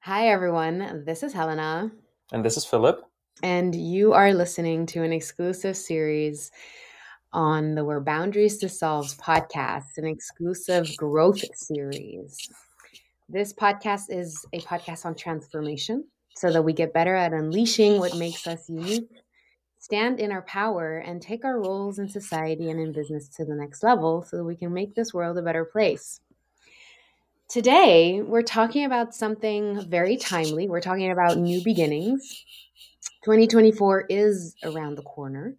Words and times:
Hi, 0.00 0.28
everyone. 0.28 1.04
This 1.04 1.22
is 1.22 1.34
Helena. 1.34 1.90
And 2.32 2.42
this 2.42 2.56
is 2.56 2.64
Philip. 2.64 3.02
And 3.42 3.74
you 3.74 4.14
are 4.14 4.32
listening 4.32 4.86
to 4.86 5.02
an 5.02 5.12
exclusive 5.12 5.76
series 5.76 6.50
on 7.34 7.74
the 7.74 7.84
Where 7.84 8.00
Boundaries 8.00 8.56
Dissolves 8.56 9.14
podcast, 9.18 9.98
an 9.98 10.06
exclusive 10.06 10.96
growth 10.96 11.42
series. 11.54 12.48
This 13.28 13.52
podcast 13.52 14.04
is 14.08 14.46
a 14.54 14.60
podcast 14.60 15.04
on 15.04 15.14
transformation 15.14 16.06
so 16.34 16.50
that 16.50 16.62
we 16.62 16.72
get 16.72 16.94
better 16.94 17.14
at 17.14 17.34
unleashing 17.34 17.98
what 17.98 18.16
makes 18.16 18.46
us 18.46 18.66
unique, 18.70 19.10
stand 19.84 20.18
in 20.18 20.32
our 20.32 20.40
power, 20.40 20.96
and 20.96 21.20
take 21.20 21.44
our 21.44 21.60
roles 21.60 21.98
in 21.98 22.08
society 22.08 22.70
and 22.70 22.80
in 22.80 22.90
business 22.90 23.28
to 23.28 23.44
the 23.44 23.54
next 23.54 23.82
level 23.82 24.22
so 24.22 24.38
that 24.38 24.44
we 24.44 24.56
can 24.56 24.72
make 24.72 24.94
this 24.94 25.12
world 25.12 25.36
a 25.36 25.42
better 25.42 25.66
place. 25.66 26.22
Today, 27.50 28.22
we're 28.22 28.40
talking 28.40 28.86
about 28.86 29.14
something 29.14 29.86
very 29.90 30.16
timely. 30.16 30.70
We're 30.70 30.80
talking 30.80 31.10
about 31.10 31.36
new 31.36 31.62
beginnings. 31.62 32.46
2024 33.24 34.06
is 34.08 34.56
around 34.64 34.94
the 34.94 35.02
corner. 35.02 35.54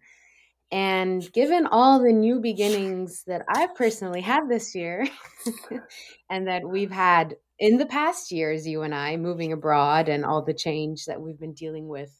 And 0.72 1.32
given 1.32 1.68
all 1.68 2.00
the 2.00 2.12
new 2.12 2.40
beginnings 2.40 3.22
that 3.28 3.44
I've 3.48 3.76
personally 3.76 4.22
had 4.22 4.48
this 4.48 4.74
year 4.74 5.06
and 6.30 6.48
that 6.48 6.68
we've 6.68 6.90
had 6.90 7.36
in 7.60 7.76
the 7.76 7.86
past 7.86 8.32
years, 8.32 8.66
you 8.66 8.82
and 8.82 8.92
I 8.92 9.16
moving 9.18 9.52
abroad 9.52 10.08
and 10.08 10.24
all 10.24 10.42
the 10.42 10.52
change 10.52 11.04
that 11.04 11.20
we've 11.20 11.38
been 11.38 11.54
dealing 11.54 11.86
with 11.86 12.10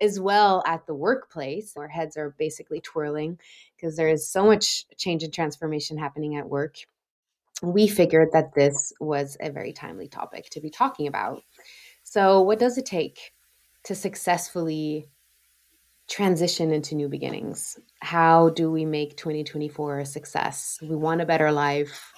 as 0.00 0.20
well 0.20 0.62
at 0.66 0.86
the 0.86 0.94
workplace, 0.94 1.76
our 1.76 1.88
heads 1.88 2.16
are 2.16 2.34
basically 2.38 2.80
twirling 2.80 3.38
because 3.76 3.96
there 3.96 4.08
is 4.08 4.28
so 4.28 4.44
much 4.44 4.86
change 4.96 5.22
and 5.22 5.32
transformation 5.32 5.98
happening 5.98 6.36
at 6.36 6.48
work 6.48 6.76
we 7.62 7.88
figured 7.88 8.28
that 8.32 8.54
this 8.54 8.92
was 9.00 9.36
a 9.40 9.50
very 9.50 9.72
timely 9.72 10.08
topic 10.08 10.50
to 10.50 10.60
be 10.60 10.70
talking 10.70 11.06
about. 11.06 11.42
So, 12.02 12.40
what 12.42 12.58
does 12.58 12.78
it 12.78 12.86
take 12.86 13.32
to 13.84 13.94
successfully 13.94 15.08
transition 16.08 16.70
into 16.70 16.94
new 16.94 17.08
beginnings? 17.08 17.78
How 18.00 18.50
do 18.50 18.70
we 18.70 18.84
make 18.84 19.16
2024 19.16 20.00
a 20.00 20.06
success? 20.06 20.78
We 20.82 20.96
want 20.96 21.22
a 21.22 21.26
better 21.26 21.50
life, 21.50 22.12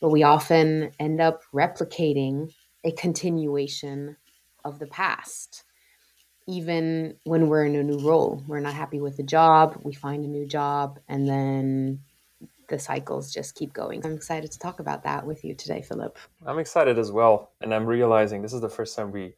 but 0.00 0.10
we 0.10 0.22
often 0.22 0.90
end 1.00 1.20
up 1.20 1.40
replicating 1.52 2.52
a 2.84 2.92
continuation 2.92 4.16
of 4.64 4.78
the 4.78 4.86
past. 4.86 5.63
Even 6.46 7.16
when 7.24 7.48
we're 7.48 7.64
in 7.64 7.74
a 7.74 7.82
new 7.82 7.98
role, 8.06 8.42
we're 8.46 8.60
not 8.60 8.74
happy 8.74 9.00
with 9.00 9.16
the 9.16 9.22
job, 9.22 9.80
we 9.82 9.94
find 9.94 10.24
a 10.24 10.28
new 10.28 10.46
job, 10.46 10.98
and 11.08 11.26
then 11.26 12.00
the 12.68 12.78
cycles 12.78 13.32
just 13.32 13.54
keep 13.54 13.72
going. 13.72 14.04
I'm 14.04 14.14
excited 14.14 14.50
to 14.52 14.58
talk 14.58 14.80
about 14.80 15.02
that 15.04 15.26
with 15.26 15.44
you 15.44 15.54
today, 15.54 15.82
Philip. 15.82 16.18
I'm 16.46 16.58
excited 16.58 16.98
as 16.98 17.12
well. 17.12 17.50
And 17.60 17.74
I'm 17.74 17.86
realizing 17.86 18.42
this 18.42 18.52
is 18.52 18.60
the 18.60 18.68
first 18.68 18.96
time 18.96 19.10
we 19.10 19.34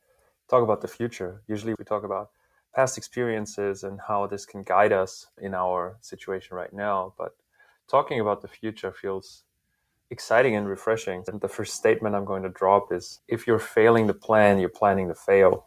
talk 0.49 0.63
about 0.63 0.81
the 0.81 0.89
future. 0.89 1.43
Usually 1.49 1.75
we 1.79 1.85
talk 1.85 2.05
about 2.05 2.31
past 2.75 2.99
experiences 2.99 3.85
and 3.85 4.01
how 4.07 4.27
this 4.27 4.45
can 4.45 4.63
guide 4.63 4.93
us 4.93 5.27
in 5.41 5.55
our 5.55 5.97
situation 6.01 6.57
right 6.57 6.73
now. 6.73 7.15
But 7.19 7.35
talking 7.89 8.21
about 8.21 8.43
the 8.43 8.49
future 8.49 8.93
feels 8.93 9.45
exciting 10.11 10.55
and 10.55 10.69
refreshing. 10.69 11.25
And 11.27 11.41
the 11.41 11.49
first 11.49 11.75
statement 11.75 12.15
I'm 12.15 12.25
going 12.25 12.43
to 12.45 12.49
drop 12.49 12.93
is 12.93 13.21
if 13.29 13.47
you're 13.47 13.59
failing 13.59 14.07
to 14.07 14.15
plan, 14.15 14.59
you're 14.59 14.69
planning 14.69 15.09
to 15.09 15.15
fail. 15.15 15.67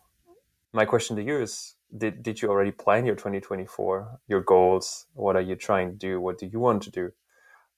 My 0.74 0.86
question 0.86 1.16
to 1.16 1.24
you 1.24 1.42
is 1.42 1.76
did, 1.98 2.22
did 2.22 2.42
you 2.42 2.50
already 2.50 2.72
plan 2.72 3.06
your 3.06 3.16
2024, 3.16 4.20
your 4.28 4.42
goals? 4.42 5.08
What 5.14 5.36
are 5.36 5.42
you 5.42 5.56
trying 5.56 5.92
to 5.92 5.96
do? 5.96 6.22
What 6.22 6.38
do 6.38 6.46
you 6.46 6.60
want 6.60 6.84
to 6.84 6.92
do? 6.92 7.12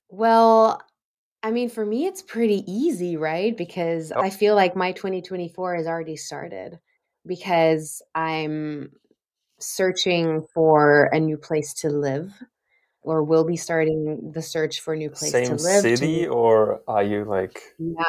Well, 0.10 0.82
I 1.44 1.52
mean, 1.52 1.70
for 1.70 1.86
me, 1.86 2.06
it's 2.06 2.22
pretty 2.22 2.64
easy, 2.72 3.18
right? 3.18 3.56
Because 3.56 4.12
I 4.12 4.30
feel 4.30 4.56
like 4.56 4.76
my 4.76 4.92
2024 4.92 5.76
has 5.76 5.88
already 5.88 6.18
started 6.18 6.80
because 7.26 8.02
I'm 8.14 8.92
searching 9.60 10.46
for 10.54 11.06
a 11.06 11.20
new 11.20 11.38
place 11.38 11.74
to 11.76 11.90
live 11.90 12.34
or 13.04 13.24
will 13.24 13.44
be 13.44 13.58
starting 13.58 14.32
the 14.32 14.42
search 14.42 14.80
for 14.82 14.94
a 14.94 14.98
new 14.98 15.10
place 15.10 15.32
Same 15.32 15.46
to 15.46 15.52
live. 15.54 15.82
Same 15.82 15.98
city, 15.98 16.22
to, 16.24 16.28
or 16.30 16.82
are 16.88 17.04
you 17.04 17.26
like 17.26 17.62
yeah. 17.80 18.04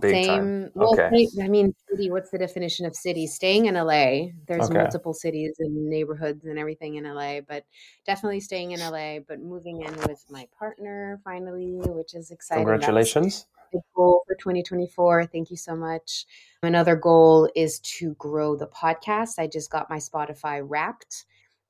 big 0.00 0.10
Same. 0.10 0.26
time? 0.26 0.70
Well, 0.74 0.92
Okay. 0.94 1.28
I 1.40 1.48
mean, 1.48 1.74
city. 1.88 2.10
What's 2.10 2.30
the 2.30 2.38
definition 2.38 2.84
of 2.86 2.96
city? 2.96 3.26
Staying 3.26 3.66
in 3.66 3.74
LA. 3.74 4.30
There's 4.46 4.64
Okay. 4.68 4.78
multiple 4.78 5.14
cities 5.14 5.54
and 5.60 5.88
neighborhoods 5.88 6.44
and 6.44 6.58
everything 6.58 6.96
in 6.96 7.04
LA, 7.04 7.40
but 7.40 7.64
definitely 8.04 8.40
staying 8.40 8.72
in 8.72 8.80
LA. 8.80 9.20
But 9.20 9.40
moving 9.40 9.82
in 9.82 9.94
with 10.08 10.24
my 10.28 10.48
partner 10.58 11.20
finally, 11.24 11.74
which 11.86 12.14
is 12.14 12.30
exciting. 12.30 12.66
That's 12.66 12.84
Congratulations. 12.84 13.46
a 13.74 13.78
goal 13.94 14.22
for 14.26 14.34
2024. 14.34 15.26
Thank 15.26 15.50
you 15.50 15.56
so 15.56 15.74
much. 15.74 16.26
Another 16.62 16.94
goal 16.96 17.48
is 17.54 17.78
to 17.80 18.14
grow 18.14 18.54
the 18.56 18.66
podcast. 18.66 19.38
I 19.38 19.46
just 19.46 19.70
got 19.70 19.88
my 19.88 19.96
Spotify 19.98 20.60
wrapped 20.62 21.24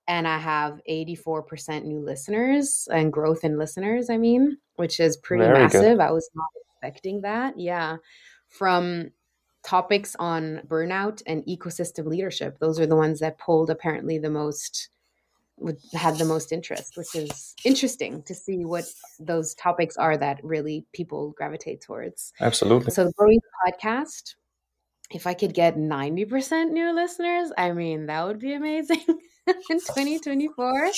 and 0.08 0.26
I 0.26 0.38
have 0.38 0.80
84% 0.88 1.84
new 1.84 2.00
listeners 2.00 2.88
and 2.92 3.12
growth 3.12 3.44
in 3.44 3.58
listeners, 3.58 4.10
I 4.10 4.16
mean, 4.16 4.58
which 4.76 4.98
is 5.00 5.16
pretty 5.16 5.44
Very 5.44 5.68
good. 5.68 5.74
massive. 5.74 6.00
I 6.00 6.10
was 6.10 6.28
not 6.34 6.48
expecting 6.72 7.20
that. 7.22 7.58
Yeah. 7.58 7.96
From 8.48 9.10
topics 9.64 10.16
on 10.18 10.60
burnout 10.66 11.22
and 11.26 11.44
ecosystem 11.44 12.06
leadership, 12.06 12.58
those 12.58 12.80
are 12.80 12.86
the 12.86 12.96
ones 12.96 13.20
that 13.20 13.38
pulled 13.38 13.70
apparently 13.70 14.18
the 14.18 14.30
most 14.30 14.88
had 15.92 16.18
the 16.18 16.24
most 16.24 16.50
interest, 16.50 16.96
which 16.96 17.14
is 17.14 17.54
interesting 17.64 18.22
to 18.24 18.34
see 18.34 18.64
what 18.64 18.84
those 19.20 19.54
topics 19.54 19.96
are 19.96 20.16
that 20.16 20.42
really 20.42 20.84
people 20.92 21.34
gravitate 21.36 21.80
towards. 21.80 22.32
Absolutely. 22.40 22.90
So 22.90 23.04
the 23.04 23.12
growing 23.16 23.38
podcast, 23.64 24.34
if 25.10 25.26
I 25.26 25.34
could 25.34 25.54
get 25.54 25.76
90% 25.76 26.70
new 26.70 26.92
listeners, 26.92 27.52
I 27.56 27.72
mean, 27.72 28.06
that 28.06 28.26
would 28.26 28.40
be 28.40 28.54
amazing 28.54 29.04
in 29.68 29.80
2024. 29.82 30.90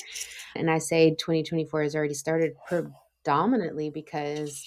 And 0.54 0.70
I 0.70 0.78
say 0.78 1.14
2024 1.14 1.82
has 1.82 1.96
already 1.96 2.14
started 2.14 2.56
predominantly 2.64 3.90
because 3.90 4.66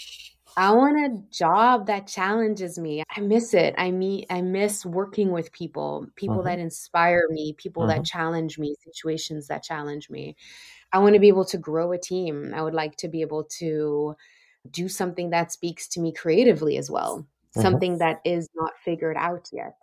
I 0.58 0.72
want 0.74 0.98
a 0.98 1.24
job 1.32 1.88
that 1.88 2.08
challenges 2.08 2.80
me. 2.80 3.04
I 3.16 3.22
miss 3.22 3.54
it. 3.54 3.76
I 3.78 3.92
meet 3.92 4.26
I 4.30 4.42
miss 4.42 4.86
working 4.86 5.32
with 5.32 5.52
people, 5.52 6.08
people 6.16 6.44
hmm 6.44 6.44
that 6.44 6.60
inspire 6.60 7.24
me, 7.30 7.54
people 7.54 7.86
that 7.88 8.06
challenge 8.06 8.58
me, 8.60 8.76
situations 8.84 9.48
that 9.48 9.64
challenge 9.64 10.10
me. 10.10 10.36
I 10.94 11.00
want 11.00 11.16
to 11.16 11.20
be 11.22 11.30
able 11.30 11.46
to 11.46 11.58
grow 11.60 11.92
a 11.94 11.98
team. 12.00 12.54
I 12.56 12.64
would 12.64 12.74
like 12.76 12.98
to 12.98 13.08
be 13.10 13.22
able 13.22 13.46
to 13.60 14.16
do 14.72 14.90
something 14.90 15.32
that 15.32 15.52
speaks 15.52 15.88
to 15.90 16.02
me 16.02 16.14
creatively 16.14 16.78
as 16.78 16.92
well, 16.92 17.28
hmm 17.56 17.80
something 17.80 18.00
that 18.00 18.22
is 18.26 18.50
not 18.56 18.78
figured 18.78 19.18
out 19.18 19.50
yet. 19.54 19.78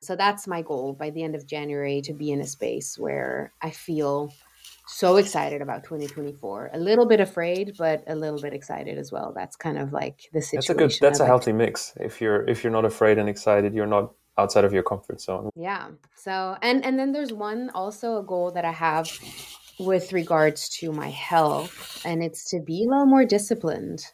So 0.00 0.16
that's 0.16 0.46
my 0.46 0.62
goal 0.62 0.92
by 0.92 1.10
the 1.10 1.22
end 1.22 1.34
of 1.34 1.46
January 1.46 2.00
to 2.02 2.12
be 2.12 2.30
in 2.30 2.40
a 2.40 2.46
space 2.46 2.98
where 2.98 3.52
I 3.60 3.70
feel 3.70 4.32
so 4.86 5.16
excited 5.16 5.60
about 5.60 5.84
2024. 5.84 6.70
A 6.72 6.78
little 6.78 7.06
bit 7.06 7.20
afraid, 7.20 7.74
but 7.76 8.02
a 8.06 8.14
little 8.14 8.40
bit 8.40 8.54
excited 8.54 8.96
as 8.96 9.12
well. 9.12 9.32
That's 9.34 9.56
kind 9.56 9.78
of 9.78 9.92
like 9.92 10.28
the 10.32 10.40
situation. 10.40 10.76
That's 10.76 10.96
a 10.96 11.00
good. 11.00 11.06
That's 11.06 11.18
a 11.20 11.22
like 11.22 11.28
healthy 11.28 11.52
mix. 11.52 11.92
If 12.00 12.20
you're 12.20 12.48
if 12.48 12.64
you're 12.64 12.72
not 12.72 12.84
afraid 12.84 13.18
and 13.18 13.28
excited, 13.28 13.74
you're 13.74 13.86
not 13.86 14.12
outside 14.38 14.64
of 14.64 14.72
your 14.72 14.84
comfort 14.84 15.20
zone. 15.20 15.50
yeah. 15.54 15.88
So 16.14 16.56
and 16.62 16.84
and 16.84 16.98
then 16.98 17.12
there's 17.12 17.32
one 17.32 17.70
also 17.74 18.18
a 18.18 18.22
goal 18.22 18.50
that 18.52 18.64
I 18.64 18.72
have 18.72 19.10
with 19.78 20.12
regards 20.12 20.68
to 20.68 20.90
my 20.90 21.08
health 21.08 22.02
and 22.04 22.22
it's 22.22 22.50
to 22.50 22.60
be 22.60 22.84
a 22.84 22.88
little 22.88 23.06
more 23.06 23.24
disciplined. 23.24 24.04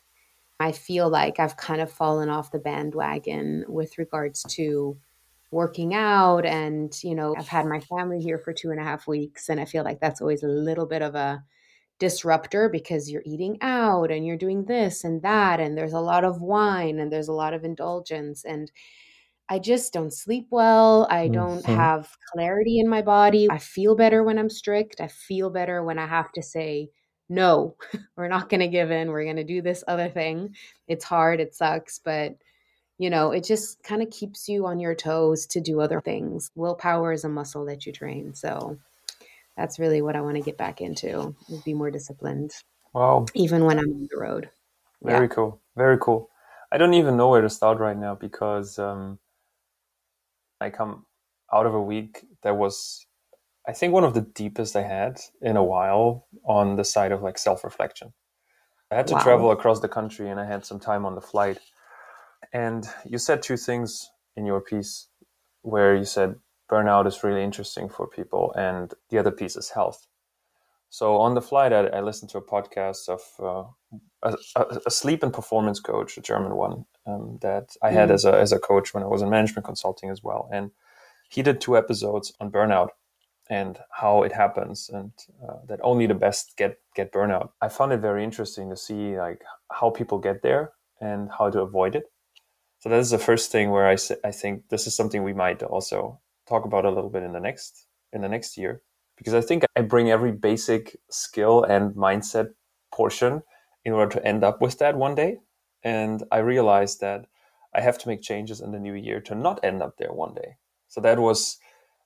I 0.61 0.73
feel 0.73 1.09
like 1.09 1.41
I've 1.41 1.57
kind 1.57 1.81
of 1.81 1.91
fallen 1.91 2.29
off 2.29 2.53
the 2.53 2.59
bandwagon 2.59 3.65
with 3.69 3.99
regards 3.99 4.43
to 4.51 4.97
working 5.51 5.95
out 5.95 6.45
and 6.45 6.99
you 7.05 7.15
know 7.15 7.35
i've 7.39 7.49
had 7.49 7.67
my 7.67 7.81
family 7.81 8.21
here 8.21 8.39
for 8.39 8.53
two 8.53 8.71
and 8.71 8.81
a 8.81 8.85
half 8.85 9.07
weeks 9.07 9.49
and 9.49 9.61
i 9.61 9.65
feel 9.65 9.85
like 9.85 10.01
that's 10.01 10.21
always 10.21 10.43
a 10.43 10.49
little 10.49 10.87
bit 10.87 11.03
of 11.03 11.15
a 11.15 11.43
disruptor 12.01 12.69
because 12.69 13.11
you're 13.11 13.23
eating 13.27 13.59
out 13.63 14.11
and 14.11 14.27
you're 14.27 14.37
doing 14.39 14.65
this 14.67 15.05
and 15.05 15.23
that 15.23 15.61
and 15.61 15.79
there's 15.79 15.93
a 15.95 16.01
lot 16.01 16.25
of 16.25 16.43
wine 16.43 16.99
and 17.01 17.13
there's 17.13 17.29
a 17.29 17.33
lot 17.33 17.55
of 17.55 17.65
indulgence 17.65 18.45
and 18.45 18.73
i 19.49 19.59
just 19.59 19.93
don't 19.93 20.13
sleep 20.13 20.47
well 20.51 21.07
i 21.11 21.29
don't 21.29 21.67
hmm 21.67 21.67
have 21.67 22.11
clarity 22.33 22.79
in 22.81 22.89
my 22.89 23.03
body 23.03 23.47
i 23.49 23.59
feel 23.59 23.95
better 23.95 24.23
when 24.23 24.39
i'm 24.39 24.51
strict 24.51 25.01
i 25.01 25.09
feel 25.09 25.51
better 25.51 25.83
when 25.83 25.99
i 25.99 26.07
have 26.07 26.33
to 26.33 26.43
say 26.43 26.89
no 27.29 27.77
we're 28.17 28.29
not 28.29 28.49
going 28.49 28.61
to 28.61 28.69
give 28.69 28.91
in 28.91 29.11
we're 29.11 29.25
going 29.25 29.37
to 29.37 29.45
do 29.45 29.63
this 29.63 29.83
other 29.89 30.09
thing. 30.11 30.55
It's 30.89 31.05
hard 31.05 31.41
it 31.41 31.55
sucks 31.55 31.99
but 31.99 32.37
you 32.99 33.11
know, 33.11 33.33
it 33.33 33.45
just 33.45 33.83
kind 33.83 34.03
of 34.03 34.11
keeps 34.11 34.49
you 34.49 34.67
on 34.67 34.79
your 34.79 34.95
toes 34.95 35.47
to 35.47 35.61
do 35.61 35.81
other 35.81 36.01
things. 36.01 36.51
Willpower 36.55 37.13
is 37.13 37.25
a 37.25 37.29
muscle 37.29 37.65
that 37.67 37.87
you 37.87 37.93
train. 37.93 38.35
So 38.35 38.79
that's 39.57 39.79
really 39.79 40.03
what 40.03 40.17
I 40.17 40.21
want 40.21 40.37
to 40.37 40.43
get 40.43 40.57
back 40.57 40.81
into, 40.81 41.35
be 41.65 41.75
more 41.75 41.91
disciplined, 41.91 42.53
Wow. 42.93 43.27
even 43.35 43.65
when 43.65 43.79
I'm 43.79 43.91
on 43.91 44.09
the 44.11 44.19
road. 44.19 44.51
Yeah. 45.03 45.11
Very 45.11 45.29
cool. 45.29 45.61
Very 45.77 45.99
cool. 45.99 46.31
I 46.73 46.79
don't 46.79 46.95
even 46.95 47.17
know 47.17 47.29
where 47.29 47.43
to 47.43 47.51
start 47.51 47.79
right 47.79 47.97
now 47.97 48.15
because 48.15 48.79
um, 48.79 49.19
I 50.61 50.71
come 50.71 51.07
out 51.53 51.67
of 51.67 51.75
a 51.75 51.83
week 51.83 52.25
that 52.43 52.57
was 52.57 53.07
I 53.67 53.73
think 53.73 53.93
one 53.93 54.05
of 54.05 54.15
the 54.15 54.21
deepest 54.21 54.77
I 54.77 54.83
had 54.83 55.21
in 55.41 55.57
a 55.57 55.65
while 55.65 56.27
on 56.45 56.77
the 56.77 56.85
side 56.85 57.13
of 57.13 57.23
like 57.23 57.39
self 57.39 57.65
reflection. 57.65 58.13
I 58.91 58.97
had 58.97 59.07
to 59.09 59.15
wow. 59.15 59.23
travel 59.23 59.51
across 59.51 59.81
the 59.81 59.89
country 59.89 60.29
and 60.29 60.39
I 60.39 60.47
had 60.47 60.67
some 60.67 60.79
time 60.79 61.07
on 61.07 61.15
the 61.15 61.21
flight. 61.21 61.59
And 62.53 62.87
you 63.05 63.19
said 63.19 63.43
two 63.43 63.57
things 63.57 64.11
in 64.37 64.47
your 64.47 64.61
piece 64.61 65.09
where 65.63 65.95
you 65.95 66.05
said 66.05 66.37
burnout 66.71 67.07
is 67.07 67.25
really 67.25 67.43
interesting 67.43 67.89
for 67.89 68.07
people, 68.07 68.53
and 68.57 68.93
the 69.11 69.19
other 69.19 69.31
piece 69.31 69.57
is 69.57 69.71
health. 69.71 70.07
So 70.91 71.17
on 71.17 71.35
the 71.35 71.43
flight, 71.43 71.73
I, 71.73 71.87
I 71.87 72.01
listened 72.01 72.31
to 72.31 72.39
a 72.39 72.43
podcast 72.43 73.09
of 73.09 73.21
uh, 73.41 73.99
a, 74.23 74.37
a, 74.87 74.91
sleep 74.91 75.23
and 75.23 75.33
performance 75.33 75.81
coach, 75.81 76.17
a 76.17 76.21
German 76.21 76.55
one, 76.55 76.85
um, 77.07 77.39
that 77.43 77.71
I 77.83 77.91
had 77.91 78.11
mm. 78.11 78.15
as 78.15 78.25
a 78.25 78.33
as 78.39 78.53
a 78.53 78.59
coach 78.61 78.95
when 78.95 79.03
I 79.03 79.07
was 79.07 79.23
in 79.23 79.29
management 79.29 79.67
consulting 79.67 80.11
as 80.11 80.23
well, 80.23 80.49
and 80.53 80.71
he 81.29 81.43
did 81.43 81.61
two 81.61 81.77
episodes 81.77 82.33
on 82.41 82.53
burnout 82.53 82.91
and 83.51 83.79
how 83.91 84.23
it 84.23 84.33
happens, 84.33 84.89
and 84.89 85.13
uh, 85.47 85.57
that 85.67 85.81
only 85.83 86.07
the 86.07 86.15
best 86.15 86.57
get 86.57 86.79
get 86.95 87.13
burnout. 87.13 87.51
I 87.61 87.69
found 87.69 87.93
it 87.93 87.99
very 87.99 88.23
interesting 88.23 88.71
to 88.71 88.77
see 88.77 89.19
like 89.19 89.43
how 89.73 89.91
people 89.91 90.19
get 90.19 90.43
there 90.43 90.73
and 91.01 91.29
how 91.37 91.51
to 91.51 91.61
avoid 91.61 91.97
it. 91.97 92.05
So 92.85 92.91
that 92.91 92.99
is 93.01 93.09
the 93.09 93.19
first 93.19 93.51
thing 93.51 93.71
where 93.71 93.89
I, 93.89 93.97
I 94.25 94.31
think 94.31 94.69
this 94.69 94.87
is 94.87 94.95
something 94.95 95.23
we 95.23 95.33
might 95.33 95.63
also 95.63 96.21
talk 96.47 96.67
about 96.67 96.85
a 96.85 96.91
little 96.91 97.09
bit 97.09 97.23
in 97.23 97.33
the 97.33 97.41
next 97.41 97.87
in 98.13 98.21
the 98.21 98.29
next 98.29 98.59
year 98.59 98.83
because 99.17 99.33
I 99.33 99.41
think 99.41 99.65
I 99.75 99.81
bring 99.81 100.11
every 100.11 100.33
basic 100.33 100.95
skill 101.09 101.65
and 101.65 101.95
mindset 101.95 102.51
portion 102.93 103.43
in 103.87 103.95
order 103.95 104.13
to 104.13 104.27
end 104.27 104.45
up 104.45 104.61
with 104.61 104.81
that 104.81 104.99
one 104.99 105.15
day. 105.15 105.39
And 105.83 106.25
I 106.31 106.41
realized 106.41 107.01
that 107.01 107.25
I 107.75 107.81
have 107.81 107.97
to 108.01 108.09
make 108.09 108.21
changes 108.21 108.61
in 108.61 108.71
the 108.71 108.79
new 108.79 108.93
year 108.93 109.19
to 109.23 109.35
not 109.35 109.65
end 109.65 109.83
up 109.83 109.97
there 109.97 110.13
one 110.13 110.35
day. 110.35 110.59
So 110.89 111.01
that 111.01 111.19
was 111.19 111.57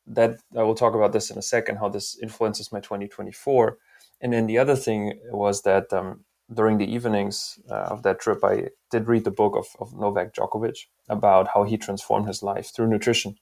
that 0.07 0.37
I 0.57 0.63
will 0.63 0.77
talk 0.77 0.95
about 0.95 1.13
this 1.13 1.29
in 1.29 1.39
a 1.39 1.43
second, 1.43 1.79
how 1.79 1.89
this 1.89 2.17
influences 2.23 2.71
my 2.71 2.79
2024. 2.79 3.79
And 4.21 4.33
then 4.33 4.47
the 4.47 4.59
other 4.59 4.77
thing 4.77 5.19
was 5.33 5.63
that 5.63 5.93
um, 5.93 6.21
during 6.53 6.79
the 6.79 6.91
evenings 6.91 7.59
uh, 7.71 7.89
of 7.91 8.03
that 8.03 8.21
trip, 8.21 8.43
I 8.43 8.69
did 8.91 9.07
read 9.07 9.25
the 9.25 9.31
book 9.31 9.55
of, 9.57 9.67
of 9.81 9.99
Novak 9.99 10.35
Djokovic 10.35 10.79
about 11.09 11.49
how 11.55 11.65
he 11.65 11.77
transformed 11.77 12.27
his 12.27 12.43
life 12.43 12.73
through 12.75 12.89
nutrition. 12.89 13.37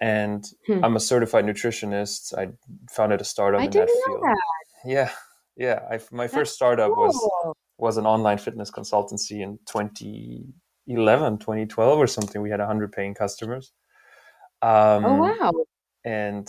And 0.00 0.44
hmm. 0.66 0.84
I'm 0.84 0.96
a 0.96 1.00
certified 1.00 1.44
nutritionist. 1.44 2.36
I 2.36 2.48
founded 2.90 3.20
a 3.20 3.24
startup 3.24 3.60
I 3.60 3.64
in 3.64 3.70
that 3.70 3.90
field. 3.90 4.22
That. 4.22 4.36
Yeah, 4.84 5.10
yeah. 5.56 5.80
I, 5.90 6.00
my 6.10 6.24
That's 6.24 6.34
first 6.34 6.54
startup 6.54 6.92
cool. 6.92 7.06
was 7.06 7.54
was 7.76 7.96
an 7.96 8.06
online 8.06 8.38
fitness 8.38 8.70
consultancy 8.70 9.40
in 9.40 9.58
2011, 9.66 11.38
2012 11.38 11.98
or 11.98 12.06
something. 12.06 12.40
We 12.40 12.50
had 12.50 12.60
100 12.60 12.92
paying 12.92 13.14
customers. 13.14 13.72
Um, 14.62 15.04
oh 15.04 15.16
wow! 15.16 15.52
And 16.04 16.48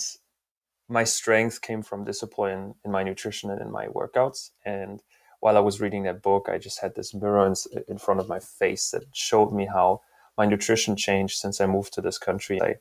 my 0.88 1.04
strength 1.04 1.62
came 1.62 1.82
from 1.82 2.04
discipline 2.04 2.76
in 2.84 2.92
my 2.92 3.04
nutrition 3.04 3.50
and 3.50 3.62
in 3.62 3.72
my 3.72 3.88
workouts. 3.88 4.52
And 4.66 5.02
while 5.46 5.58
I 5.58 5.60
was 5.60 5.80
reading 5.80 6.02
that 6.06 6.24
book, 6.24 6.50
I 6.50 6.58
just 6.58 6.82
had 6.82 6.96
this 6.96 7.14
mirror 7.14 7.46
in, 7.46 7.54
in 7.88 8.00
front 8.00 8.20
of 8.20 8.28
my 8.28 8.40
face 8.40 8.90
that 8.90 9.04
showed 9.14 9.54
me 9.54 9.68
how 9.68 10.02
my 10.36 10.48
nutrition 10.48 10.96
changed 10.96 11.38
since 11.38 11.62
I 11.62 11.68
moved 11.68 11.94
to 11.94 12.02
this 12.02 12.18
country. 12.18 12.60
I 12.60 12.78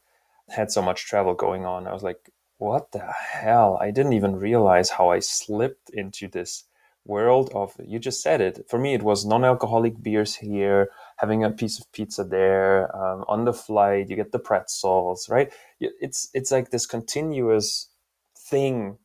had 0.49 0.71
so 0.71 0.81
much 0.81 1.05
travel 1.05 1.35
going 1.35 1.67
on. 1.67 1.87
I 1.87 1.93
was 1.93 2.03
like, 2.03 2.31
what 2.57 2.93
the 2.93 3.05
hell? 3.05 3.77
I 3.83 3.91
didn't 3.91 4.15
even 4.15 4.37
realize 4.37 4.89
how 4.89 5.11
I 5.11 5.19
slipped 5.19 5.91
into 5.91 6.27
this 6.27 6.65
world 7.05 7.51
of, 7.55 7.75
you 7.87 7.99
just 7.99 8.23
said 8.23 8.41
it. 8.41 8.65
For 8.67 8.79
me, 8.79 8.95
it 8.95 9.03
was 9.03 9.27
non 9.27 9.45
alcoholic 9.45 10.03
beers 10.03 10.37
here, 10.37 10.89
having 11.19 11.45
a 11.45 11.51
piece 11.51 11.79
of 11.79 11.93
pizza 11.93 12.25
there. 12.25 12.97
Um, 12.97 13.27
on 13.29 13.45
the 13.45 13.53
flight, 13.53 14.09
you 14.09 14.17
get 14.17 14.33
the 14.33 14.39
pretzels, 14.39 15.29
right? 15.29 15.53
It's, 15.81 16.31
it's 16.33 16.51
like 16.51 16.71
this 16.71 16.87
continuous 16.87 17.91
thing 18.35 18.97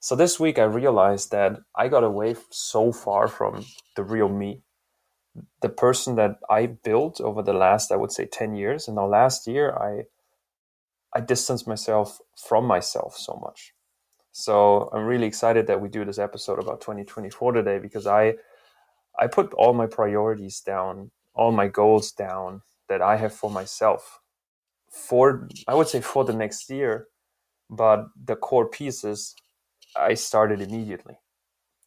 so 0.00 0.14
this 0.16 0.38
week 0.38 0.58
I 0.58 0.64
realized 0.64 1.30
that 1.32 1.58
I 1.76 1.88
got 1.88 2.04
away 2.04 2.36
so 2.50 2.92
far 2.92 3.28
from 3.28 3.64
the 3.96 4.04
real 4.04 4.28
me. 4.28 4.62
The 5.62 5.68
person 5.68 6.16
that 6.16 6.38
I 6.50 6.66
built 6.66 7.20
over 7.20 7.42
the 7.42 7.52
last, 7.52 7.92
I 7.92 7.96
would 7.96 8.12
say, 8.12 8.26
10 8.26 8.54
years. 8.54 8.88
And 8.88 8.96
now 8.96 9.06
last 9.06 9.46
year, 9.46 9.72
I, 9.72 10.04
I 11.14 11.20
distanced 11.20 11.66
myself 11.68 12.20
from 12.36 12.64
myself 12.66 13.16
so 13.16 13.40
much. 13.42 13.74
So 14.32 14.90
I'm 14.92 15.04
really 15.06 15.26
excited 15.26 15.66
that 15.66 15.80
we 15.80 15.88
do 15.88 16.04
this 16.04 16.18
episode 16.18 16.60
about 16.60 16.80
2024 16.80 17.52
today 17.52 17.78
because 17.78 18.06
I, 18.06 18.34
I 19.18 19.26
put 19.26 19.52
all 19.54 19.74
my 19.74 19.86
priorities 19.86 20.60
down, 20.60 21.10
all 21.34 21.52
my 21.52 21.68
goals 21.68 22.12
down 22.12 22.62
that 22.88 23.02
I 23.02 23.16
have 23.16 23.34
for 23.34 23.50
myself 23.50 24.20
for, 24.90 25.48
I 25.68 25.74
would 25.74 25.88
say, 25.88 26.00
for 26.00 26.24
the 26.24 26.32
next 26.32 26.70
year. 26.70 27.08
But 27.70 28.06
the 28.22 28.36
core 28.36 28.68
pieces 28.68 29.34
I 29.98 30.14
started 30.14 30.60
immediately. 30.60 31.18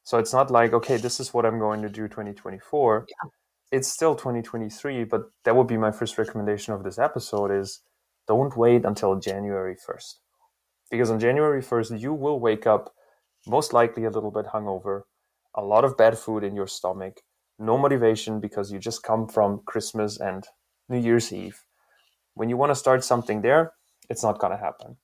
So 0.03 0.17
it's 0.17 0.33
not 0.33 0.51
like, 0.51 0.73
okay, 0.73 0.97
this 0.97 1.19
is 1.19 1.33
what 1.33 1.45
I'm 1.45 1.59
going 1.59 1.81
to 1.81 1.89
do 1.89 2.07
2024. 2.07 3.05
Yeah. 3.07 3.29
It's 3.71 3.87
still 3.87 4.15
2023, 4.15 5.05
but 5.05 5.31
that 5.45 5.55
would 5.55 5.67
be 5.67 5.77
my 5.77 5.91
first 5.91 6.17
recommendation 6.17 6.73
of 6.73 6.83
this 6.83 6.99
episode 6.99 7.51
is 7.51 7.81
don't 8.27 8.57
wait 8.57 8.83
until 8.83 9.19
January 9.19 9.75
1st. 9.75 10.15
Because 10.89 11.09
on 11.09 11.19
January 11.19 11.61
1st, 11.61 12.01
you 12.01 12.13
will 12.13 12.39
wake 12.39 12.67
up 12.67 12.93
most 13.47 13.71
likely 13.71 14.03
a 14.03 14.09
little 14.09 14.31
bit 14.31 14.47
hungover, 14.47 15.03
a 15.55 15.63
lot 15.63 15.85
of 15.85 15.97
bad 15.97 16.17
food 16.17 16.43
in 16.43 16.55
your 16.55 16.67
stomach, 16.67 17.21
no 17.57 17.77
motivation 17.77 18.39
because 18.41 18.71
you 18.71 18.79
just 18.79 19.03
come 19.03 19.27
from 19.27 19.61
Christmas 19.65 20.19
and 20.19 20.43
New 20.89 20.99
Year's 20.99 21.31
Eve. 21.31 21.63
When 22.33 22.49
you 22.49 22.57
want 22.57 22.71
to 22.71 22.75
start 22.75 23.03
something 23.03 23.41
there, 23.41 23.73
it's 24.09 24.23
not 24.23 24.39
going 24.39 24.51
to 24.51 24.57
happen 24.57 24.97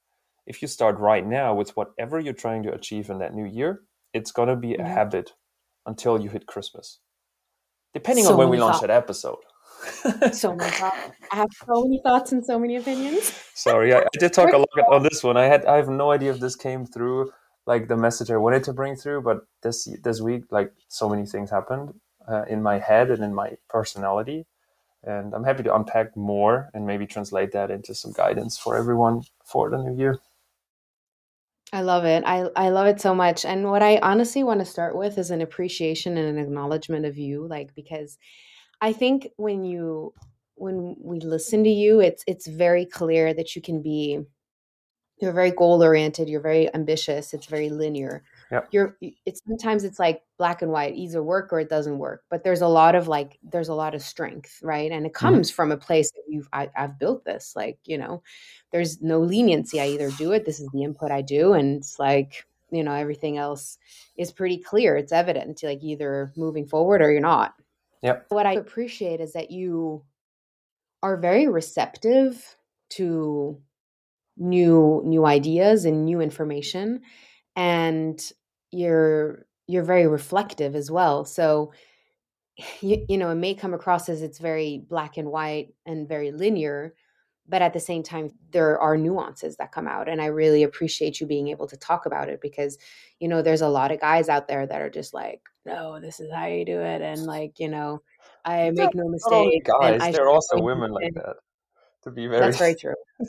if 0.47 0.61
you 0.61 0.67
start 0.67 0.97
right 0.97 1.25
now 1.25 1.53
with 1.53 1.75
whatever 1.75 2.19
you're 2.19 2.33
trying 2.33 2.63
to 2.63 2.73
achieve 2.73 3.09
in 3.09 3.19
that 3.19 3.35
new 3.35 3.45
year, 3.45 3.83
it's 4.13 4.31
going 4.31 4.47
to 4.47 4.55
be 4.55 4.75
a 4.75 4.83
habit 4.83 5.33
until 5.85 6.19
you 6.19 6.29
hit 6.29 6.47
Christmas, 6.47 6.99
depending 7.93 8.25
so 8.25 8.31
on 8.31 8.37
when 8.37 8.49
we 8.49 8.57
launch 8.57 8.81
that 8.81 8.89
episode. 8.89 9.37
so 10.31 10.55
many 10.55 10.71
thoughts. 10.71 11.11
I 11.31 11.35
have 11.35 11.49
so 11.65 11.83
many 11.83 12.01
thoughts 12.03 12.31
and 12.31 12.43
so 12.43 12.57
many 12.57 12.77
opinions. 12.77 13.31
Sorry, 13.53 13.93
I, 13.93 13.99
I 13.99 14.07
did 14.13 14.33
talk 14.33 14.51
a 14.53 14.57
lot 14.65 14.69
on 14.89 15.03
this 15.03 15.23
one. 15.23 15.37
I 15.37 15.45
had 15.45 15.65
I 15.65 15.75
have 15.75 15.89
no 15.89 16.11
idea 16.11 16.31
if 16.31 16.39
this 16.39 16.55
came 16.55 16.85
through 16.85 17.31
like 17.67 17.89
the 17.89 17.97
message 17.97 18.31
I 18.31 18.37
wanted 18.37 18.63
to 18.63 18.73
bring 18.73 18.95
through, 18.95 19.21
but 19.21 19.45
this 19.61 19.87
this 20.01 20.21
week 20.21 20.45
like 20.49 20.71
so 20.87 21.07
many 21.09 21.25
things 21.25 21.51
happened 21.51 21.93
uh, 22.27 22.45
in 22.49 22.63
my 22.63 22.79
head 22.79 23.11
and 23.11 23.23
in 23.23 23.35
my 23.35 23.57
personality 23.69 24.47
and 25.03 25.33
I'm 25.33 25.43
happy 25.43 25.63
to 25.63 25.75
unpack 25.75 26.15
more 26.17 26.69
and 26.73 26.85
maybe 26.85 27.05
translate 27.05 27.51
that 27.53 27.71
into 27.71 27.93
some 27.95 28.11
guidance 28.11 28.57
for 28.57 28.75
everyone 28.75 29.23
for 29.45 29.69
the 29.69 29.77
new 29.77 29.95
year. 29.95 30.19
I 31.73 31.81
love 31.81 32.05
it. 32.05 32.23
I 32.25 32.49
I 32.55 32.69
love 32.69 32.87
it 32.87 33.01
so 33.01 33.13
much. 33.13 33.43
And 33.45 33.69
what 33.69 33.83
I 33.83 33.97
honestly 33.97 34.43
want 34.43 34.59
to 34.61 34.65
start 34.65 34.95
with 34.95 35.17
is 35.17 35.31
an 35.31 35.41
appreciation 35.41 36.17
and 36.17 36.27
an 36.37 36.43
acknowledgement 36.43 37.05
of 37.05 37.17
you 37.17 37.45
like 37.47 37.75
because 37.75 38.17
I 38.81 38.93
think 38.93 39.29
when 39.37 39.65
you 39.65 40.13
when 40.55 40.95
we 40.99 41.19
listen 41.19 41.63
to 41.65 41.69
you 41.69 41.99
it's 42.01 42.23
it's 42.27 42.47
very 42.47 42.85
clear 42.85 43.33
that 43.33 43.55
you 43.55 43.61
can 43.61 43.81
be 43.81 44.21
you're 45.19 45.33
very 45.33 45.51
goal 45.51 45.83
oriented, 45.83 46.29
you're 46.29 46.41
very 46.41 46.73
ambitious, 46.75 47.33
it's 47.33 47.47
very 47.47 47.69
linear. 47.69 48.23
Yep. 48.51 48.69
You're 48.71 48.97
it's 49.25 49.41
sometimes 49.45 49.83
it's 49.83 49.99
like 49.99 50.21
black 50.37 50.61
and 50.61 50.71
white, 50.71 50.95
either 50.95 51.21
work 51.21 51.51
or 51.51 51.59
it 51.59 51.69
doesn't 51.69 51.97
work. 51.97 52.23
But 52.29 52.43
there's 52.43 52.61
a 52.61 52.67
lot 52.67 52.95
of 52.95 53.07
like 53.07 53.37
there's 53.43 53.67
a 53.67 53.73
lot 53.73 53.93
of 53.93 54.01
strength, 54.01 54.59
right? 54.61 54.91
And 54.91 55.05
it 55.05 55.13
mm-hmm. 55.13 55.25
comes 55.25 55.49
mm-hmm. 55.49 55.55
from 55.55 55.71
a 55.71 55.77
place 55.77 56.11
that 56.11 56.23
you've 56.27 56.47
I, 56.53 56.69
I've 56.75 56.97
built 56.97 57.25
this. 57.25 57.53
Like, 57.55 57.79
you 57.85 57.97
know, 57.97 58.23
there's 58.71 59.01
no 59.01 59.19
leniency. 59.19 59.81
I 59.81 59.87
either 59.87 60.11
do 60.11 60.31
it, 60.31 60.45
this 60.45 60.59
is 60.59 60.69
the 60.71 60.83
input 60.83 61.11
I 61.11 61.21
do, 61.21 61.53
and 61.53 61.77
it's 61.77 61.99
like, 61.99 62.45
you 62.71 62.83
know, 62.83 62.93
everything 62.93 63.37
else 63.37 63.77
is 64.17 64.31
pretty 64.31 64.57
clear. 64.57 64.95
It's 64.95 65.11
evident, 65.11 65.61
like 65.63 65.83
either 65.83 66.31
moving 66.37 66.67
forward 66.67 67.01
or 67.01 67.11
you're 67.11 67.21
not. 67.21 67.53
Yep. 68.01 68.27
What 68.29 68.45
I 68.45 68.53
appreciate 68.53 69.19
is 69.19 69.33
that 69.33 69.51
you 69.51 70.03
are 71.03 71.17
very 71.17 71.47
receptive 71.47 72.55
to 72.89 73.61
new 74.37 75.01
new 75.03 75.25
ideas 75.25 75.83
and 75.83 76.05
new 76.05 76.21
information 76.21 77.01
and 77.57 78.31
you're 78.71 79.45
you're 79.67 79.83
very 79.83 80.07
reflective 80.07 80.75
as 80.75 80.89
well. 80.89 81.25
So 81.25 81.73
you, 82.81 83.05
you 83.09 83.17
know 83.17 83.31
it 83.31 83.35
may 83.35 83.53
come 83.53 83.73
across 83.73 84.07
as 84.07 84.21
it's 84.21 84.39
very 84.39 84.85
black 84.87 85.17
and 85.17 85.29
white 85.29 85.73
and 85.85 86.07
very 86.07 86.31
linear 86.31 86.93
but 87.49 87.61
at 87.61 87.71
the 87.71 87.79
same 87.79 88.03
time 88.03 88.29
there 88.51 88.77
are 88.79 88.97
nuances 88.97 89.55
that 89.57 89.71
come 89.71 89.87
out 89.87 90.09
and 90.09 90.21
i 90.21 90.25
really 90.25 90.63
appreciate 90.63 91.21
you 91.21 91.27
being 91.27 91.49
able 91.49 91.67
to 91.67 91.77
talk 91.77 92.05
about 92.05 92.29
it 92.29 92.41
because 92.41 92.77
you 93.19 93.27
know 93.27 93.41
there's 93.41 93.61
a 93.61 93.69
lot 93.69 93.91
of 93.91 94.01
guys 94.01 94.27
out 94.27 94.47
there 94.47 94.65
that 94.65 94.81
are 94.81 94.89
just 94.89 95.13
like 95.13 95.39
no 95.65 95.99
this 96.01 96.19
is 96.19 96.31
how 96.33 96.47
you 96.47 96.65
do 96.65 96.81
it 96.81 97.01
and 97.01 97.25
like 97.25 97.59
you 97.59 97.69
know 97.69 98.01
i 98.43 98.71
make 98.71 98.93
no 98.95 99.07
mistake 99.07 99.63
guys 99.63 100.13
there 100.13 100.25
are 100.25 100.31
also 100.31 100.59
women 100.59 100.91
like 100.91 101.13
that 101.13 101.35
to 102.03 102.11
be 102.11 102.27
very 102.27 102.41
that's 102.41 102.57
very 102.57 102.75
true. 102.75 102.93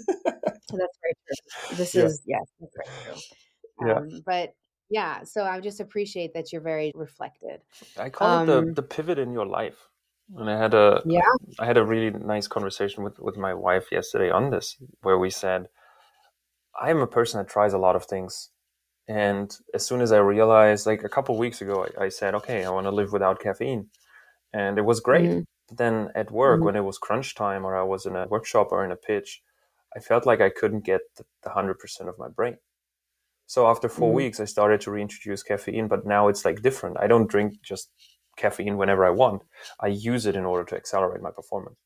That's 0.71 0.71
very 0.71 1.15
true. 1.27 1.77
This 1.77 1.95
yeah. 1.95 2.05
is 2.05 2.23
yes 2.27 2.45
that's 2.61 3.35
very 3.81 3.91
yeah. 3.91 3.99
Um, 3.99 4.23
but 4.25 4.55
yeah, 4.91 5.23
so 5.25 5.45
I 5.45 5.61
just 5.61 5.81
appreciate 5.81 6.33
that 6.35 6.53
you're 6.53 6.63
very 6.63 6.93
reflected. 6.95 7.61
I 7.99 8.09
call 8.09 8.29
um, 8.29 8.43
it 8.43 8.47
the, 8.47 8.59
um 8.59 8.75
the 8.75 8.83
pivot 8.83 9.19
in 9.19 9.33
your 9.33 9.47
life. 9.47 9.89
And 10.37 10.51
I 10.51 10.59
had 10.59 10.75
a 10.75 11.03
yeah. 11.07 11.21
I 11.59 11.65
had 11.65 11.79
a 11.79 11.85
really 11.85 12.11
nice 12.11 12.47
conversation 12.47 13.03
with, 13.03 13.19
with 13.19 13.37
my 13.37 13.55
wife 13.55 13.87
yesterday 13.91 14.31
on 14.31 14.51
this, 14.51 14.77
where 15.03 15.19
we 15.19 15.31
said, 15.31 15.69
I'm 16.81 16.99
a 16.99 17.07
person 17.07 17.39
that 17.39 17.51
tries 17.51 17.73
a 17.73 17.79
lot 17.79 17.97
of 17.97 18.05
things. 18.05 18.51
And 19.09 19.57
as 19.73 19.87
soon 19.87 20.03
as 20.03 20.13
I 20.13 20.19
realized, 20.19 20.87
like 20.87 21.03
a 21.03 21.09
couple 21.09 21.37
weeks 21.39 21.63
ago, 21.63 21.87
I, 21.99 22.05
I, 22.05 22.09
said, 22.11 22.35
okay, 22.35 22.65
I 22.65 22.71
want 22.71 22.85
to 22.85 22.91
live 22.91 23.11
without 23.11 23.41
caffeine. 23.41 23.89
And 24.53 24.77
it 24.79 24.85
was 24.85 25.01
great. 25.01 25.31
Mm-hmm. 25.31 25.41
But 25.69 25.79
then 25.79 26.11
at 26.15 26.31
work, 26.31 26.59
mm-hmm. 26.59 26.67
when 26.67 26.77
it 26.77 26.85
was 26.85 26.99
crunch 26.99 27.35
time 27.35 27.65
or 27.65 27.75
I 27.75 27.83
was 27.83 28.05
in 28.05 28.17
a 28.17 28.29
workshop 28.29 28.69
or 28.71 28.85
in 28.85 28.93
a 28.93 28.97
pitch, 28.97 29.43
I 29.97 30.01
felt 30.01 30.27
like 30.27 30.43
I 30.43 30.51
couldn't 30.51 30.85
get 30.85 31.01
the, 31.17 31.25
the 31.43 31.51
100% 31.51 31.75
of 32.07 32.19
my 32.19 32.29
brain. 32.29 32.59
So 33.49 33.67
after 33.67 33.89
4 33.89 34.09
mm-hmm. 34.09 34.17
weeks, 34.17 34.41
I 34.41 34.45
started 34.45 34.83
to 34.83 34.91
reintroduce 34.91 35.43
caffeine, 35.43 35.89
but 35.89 36.07
now 36.07 36.29
it's 36.29 36.45
like 36.45 36.61
different. 36.61 36.99
I 37.01 37.07
don't 37.07 37.31
drink 37.31 37.63
just 37.63 37.91
caffeine 38.37 38.77
whenever 38.77 39.07
I 39.07 39.11
want. 39.11 39.43
I 39.81 39.87
use 39.89 40.27
it 40.27 40.37
in 40.37 40.45
order 40.45 40.65
to 40.65 40.77
accelerate 40.77 41.23
my 41.23 41.31
performance. 41.31 41.79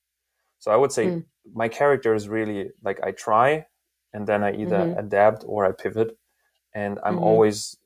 So 0.59 0.73
I 0.73 0.77
would 0.77 0.91
say 0.91 1.07
mm. 1.07 1.25
my 1.55 1.69
character 1.69 2.15
is 2.15 2.29
really 2.29 2.71
like 2.83 3.01
I 3.03 3.13
try 3.13 3.67
and 4.13 4.27
then 4.27 4.43
I 4.43 4.53
either 4.57 4.77
mm-hmm. 4.77 4.99
adapt 4.99 5.45
or 5.47 5.65
I 5.65 5.71
pivot. 5.71 6.19
And 6.75 6.99
I'm 7.05 7.15
mm-hmm. 7.15 7.25
always 7.25 7.77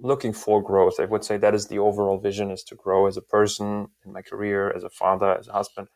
looking 0.00 0.32
for 0.32 0.62
growth. 0.62 0.98
I 0.98 1.04
would 1.04 1.24
say 1.24 1.36
that 1.36 1.54
is 1.54 1.66
the 1.66 1.80
overall 1.80 2.18
vision 2.18 2.50
is 2.50 2.62
to 2.64 2.74
grow 2.74 3.06
as 3.06 3.18
a 3.18 3.22
person 3.36 3.88
in 4.06 4.12
my 4.12 4.22
career, 4.22 4.72
as 4.74 4.84
a 4.84 4.90
father, 4.90 5.36
as 5.36 5.48
a 5.48 5.52
husband. 5.52 5.88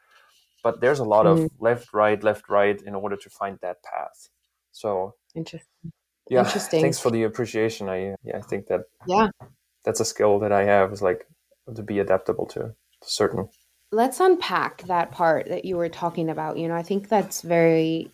But 0.63 0.83
there's 0.83 0.99
a 0.99 1.05
lot 1.05 1.25
mm-hmm. 1.25 1.45
of 1.45 1.51
left, 1.61 1.95
right, 1.95 2.23
left, 2.23 2.51
right 2.51 2.81
in 2.83 2.95
order 2.95 3.17
to 3.17 3.31
find 3.31 3.59
that 3.63 3.83
path. 3.83 4.29
So 4.71 5.15
interesting. 5.35 5.93
Yeah. 6.33 6.45
Interesting. 6.45 6.81
Thanks 6.81 6.99
for 6.99 7.11
the 7.11 7.25
appreciation. 7.25 7.89
I 7.89 8.15
yeah, 8.25 8.39
I 8.39 8.41
think 8.41 8.67
that 8.67 8.83
yeah, 9.07 9.29
that's 9.85 10.01
a 10.01 10.05
skill 10.05 10.39
that 10.41 10.53
I 10.53 10.65
have 10.65 10.93
is 10.93 11.03
like 11.03 11.27
to 11.75 11.83
be 11.83 11.99
adaptable 11.99 12.47
to 12.47 12.75
certain 13.03 13.49
let's 13.93 14.21
unpack 14.21 14.83
that 14.85 15.13
part 15.13 15.49
that 15.49 15.65
you 15.65 15.77
were 15.77 15.89
talking 15.89 16.31
about. 16.31 16.57
You 16.57 16.67
know, 16.67 16.75
I 16.75 16.83
think 16.83 17.09
that's 17.09 17.43
very 17.43 18.11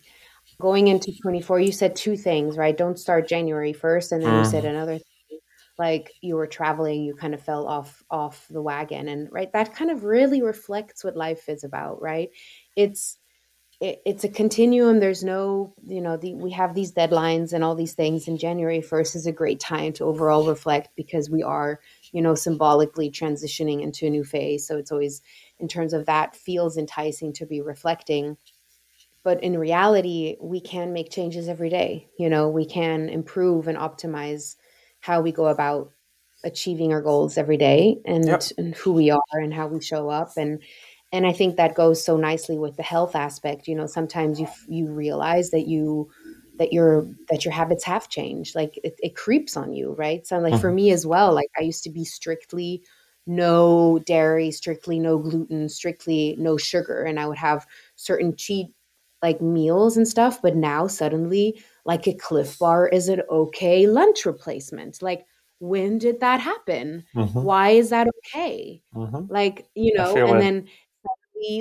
going 0.61 0.89
into 0.89 1.13
24. 1.21 1.61
You 1.61 1.71
said 1.71 1.95
two 1.95 2.17
things, 2.17 2.57
right? 2.57 2.77
Don't 2.77 2.99
start 2.99 3.27
January 3.27 3.73
1st. 3.73 4.11
And 4.11 4.23
then 4.23 4.33
mm. 4.33 4.39
you 4.39 4.45
said 4.45 4.65
mm. 4.65 4.69
another 4.69 4.97
thing, 4.97 5.39
like 5.77 6.11
you 6.21 6.35
were 6.35 6.47
traveling, 6.47 7.03
you 7.03 7.15
kind 7.15 7.33
of 7.33 7.41
fell 7.41 7.65
off 7.65 8.03
off 8.11 8.45
the 8.49 8.61
wagon. 8.61 9.07
And 9.07 9.29
right, 9.31 9.51
that 9.53 9.73
kind 9.73 9.89
of 9.89 10.03
really 10.03 10.41
reflects 10.41 11.03
what 11.03 11.15
life 11.15 11.47
is 11.47 11.63
about, 11.63 12.01
right? 12.01 12.29
It's 12.75 13.17
it, 13.79 14.01
it's 14.05 14.23
a 14.23 14.29
continuum. 14.29 14.99
There's 14.99 15.23
no, 15.23 15.73
you 15.85 16.01
know, 16.01 16.17
the, 16.17 16.33
we 16.33 16.51
have 16.51 16.75
these 16.75 16.91
deadlines 16.91 17.53
and 17.53 17.63
all 17.63 17.75
these 17.75 17.93
things. 17.93 18.27
And 18.27 18.37
January 18.37 18.79
1st 18.81 19.15
is 19.15 19.25
a 19.25 19.31
great 19.31 19.59
time 19.59 19.93
to 19.93 20.05
overall 20.05 20.45
reflect 20.45 20.89
because 20.95 21.29
we 21.29 21.43
are, 21.43 21.79
you 22.11 22.21
know, 22.21 22.35
symbolically 22.35 23.09
transitioning 23.09 23.81
into 23.81 24.07
a 24.07 24.09
new 24.09 24.23
phase. 24.23 24.67
So 24.67 24.77
it's 24.77 24.91
always 24.91 25.21
in 25.59 25.67
terms 25.67 25.93
of 25.93 26.05
that 26.07 26.35
feels 26.35 26.77
enticing 26.77 27.33
to 27.33 27.45
be 27.45 27.61
reflecting 27.61 28.37
but 29.23 29.43
in 29.43 29.57
reality 29.57 30.37
we 30.39 30.61
can 30.61 30.93
make 30.93 31.11
changes 31.11 31.47
every 31.47 31.69
day 31.69 32.07
you 32.17 32.29
know 32.29 32.49
we 32.49 32.65
can 32.65 33.09
improve 33.09 33.67
and 33.67 33.77
optimize 33.77 34.55
how 35.01 35.21
we 35.21 35.31
go 35.31 35.47
about 35.47 35.91
achieving 36.43 36.93
our 36.93 37.01
goals 37.01 37.37
every 37.37 37.57
day 37.57 37.99
and, 38.05 38.25
yep. 38.25 38.41
and 38.57 38.73
who 38.75 38.93
we 38.93 39.09
are 39.11 39.19
and 39.33 39.53
how 39.53 39.67
we 39.67 39.81
show 39.81 40.09
up 40.09 40.31
and 40.37 40.61
and 41.11 41.25
i 41.25 41.33
think 41.33 41.55
that 41.55 41.75
goes 41.75 42.03
so 42.03 42.17
nicely 42.17 42.57
with 42.57 42.75
the 42.77 42.83
health 42.83 43.15
aspect 43.15 43.67
you 43.67 43.75
know 43.75 43.85
sometimes 43.87 44.39
you 44.39 44.47
you 44.67 44.87
realize 44.87 45.51
that 45.51 45.67
you 45.67 46.09
that 46.57 46.73
your 46.73 47.07
that 47.29 47.45
your 47.45 47.53
habits 47.53 47.83
have 47.83 48.09
changed 48.09 48.55
like 48.55 48.77
it, 48.83 48.95
it 48.99 49.15
creeps 49.15 49.55
on 49.55 49.73
you 49.73 49.93
right 49.93 50.27
so 50.27 50.37
like 50.39 50.53
mm-hmm. 50.53 50.61
for 50.61 50.71
me 50.71 50.91
as 50.91 51.05
well 51.05 51.33
like 51.33 51.49
i 51.57 51.61
used 51.61 51.83
to 51.83 51.89
be 51.89 52.03
strictly 52.03 52.83
no 53.29 53.99
dairy, 54.05 54.49
strictly 54.49 54.99
no 54.99 55.19
gluten, 55.19 55.69
strictly 55.69 56.35
no 56.39 56.57
sugar. 56.57 57.03
And 57.03 57.19
I 57.19 57.27
would 57.27 57.37
have 57.37 57.67
certain 57.95 58.35
cheat 58.35 58.67
like 59.21 59.39
meals 59.39 59.97
and 59.97 60.07
stuff. 60.07 60.41
But 60.41 60.55
now 60.55 60.87
suddenly, 60.87 61.61
like 61.85 62.07
a 62.07 62.13
Clif 62.13 62.57
Bar 62.57 62.87
is 62.87 63.07
an 63.07 63.21
okay 63.29 63.85
lunch 63.85 64.25
replacement. 64.25 65.01
Like, 65.01 65.25
when 65.59 65.99
did 65.99 66.21
that 66.21 66.39
happen? 66.39 67.03
Mm-hmm. 67.15 67.43
Why 67.43 67.69
is 67.71 67.91
that 67.91 68.07
okay? 68.07 68.81
Mm-hmm. 68.95 69.31
Like, 69.31 69.67
you 69.75 69.93
know, 69.93 70.15
and 70.15 70.37
it. 70.37 70.39
then 70.39 70.67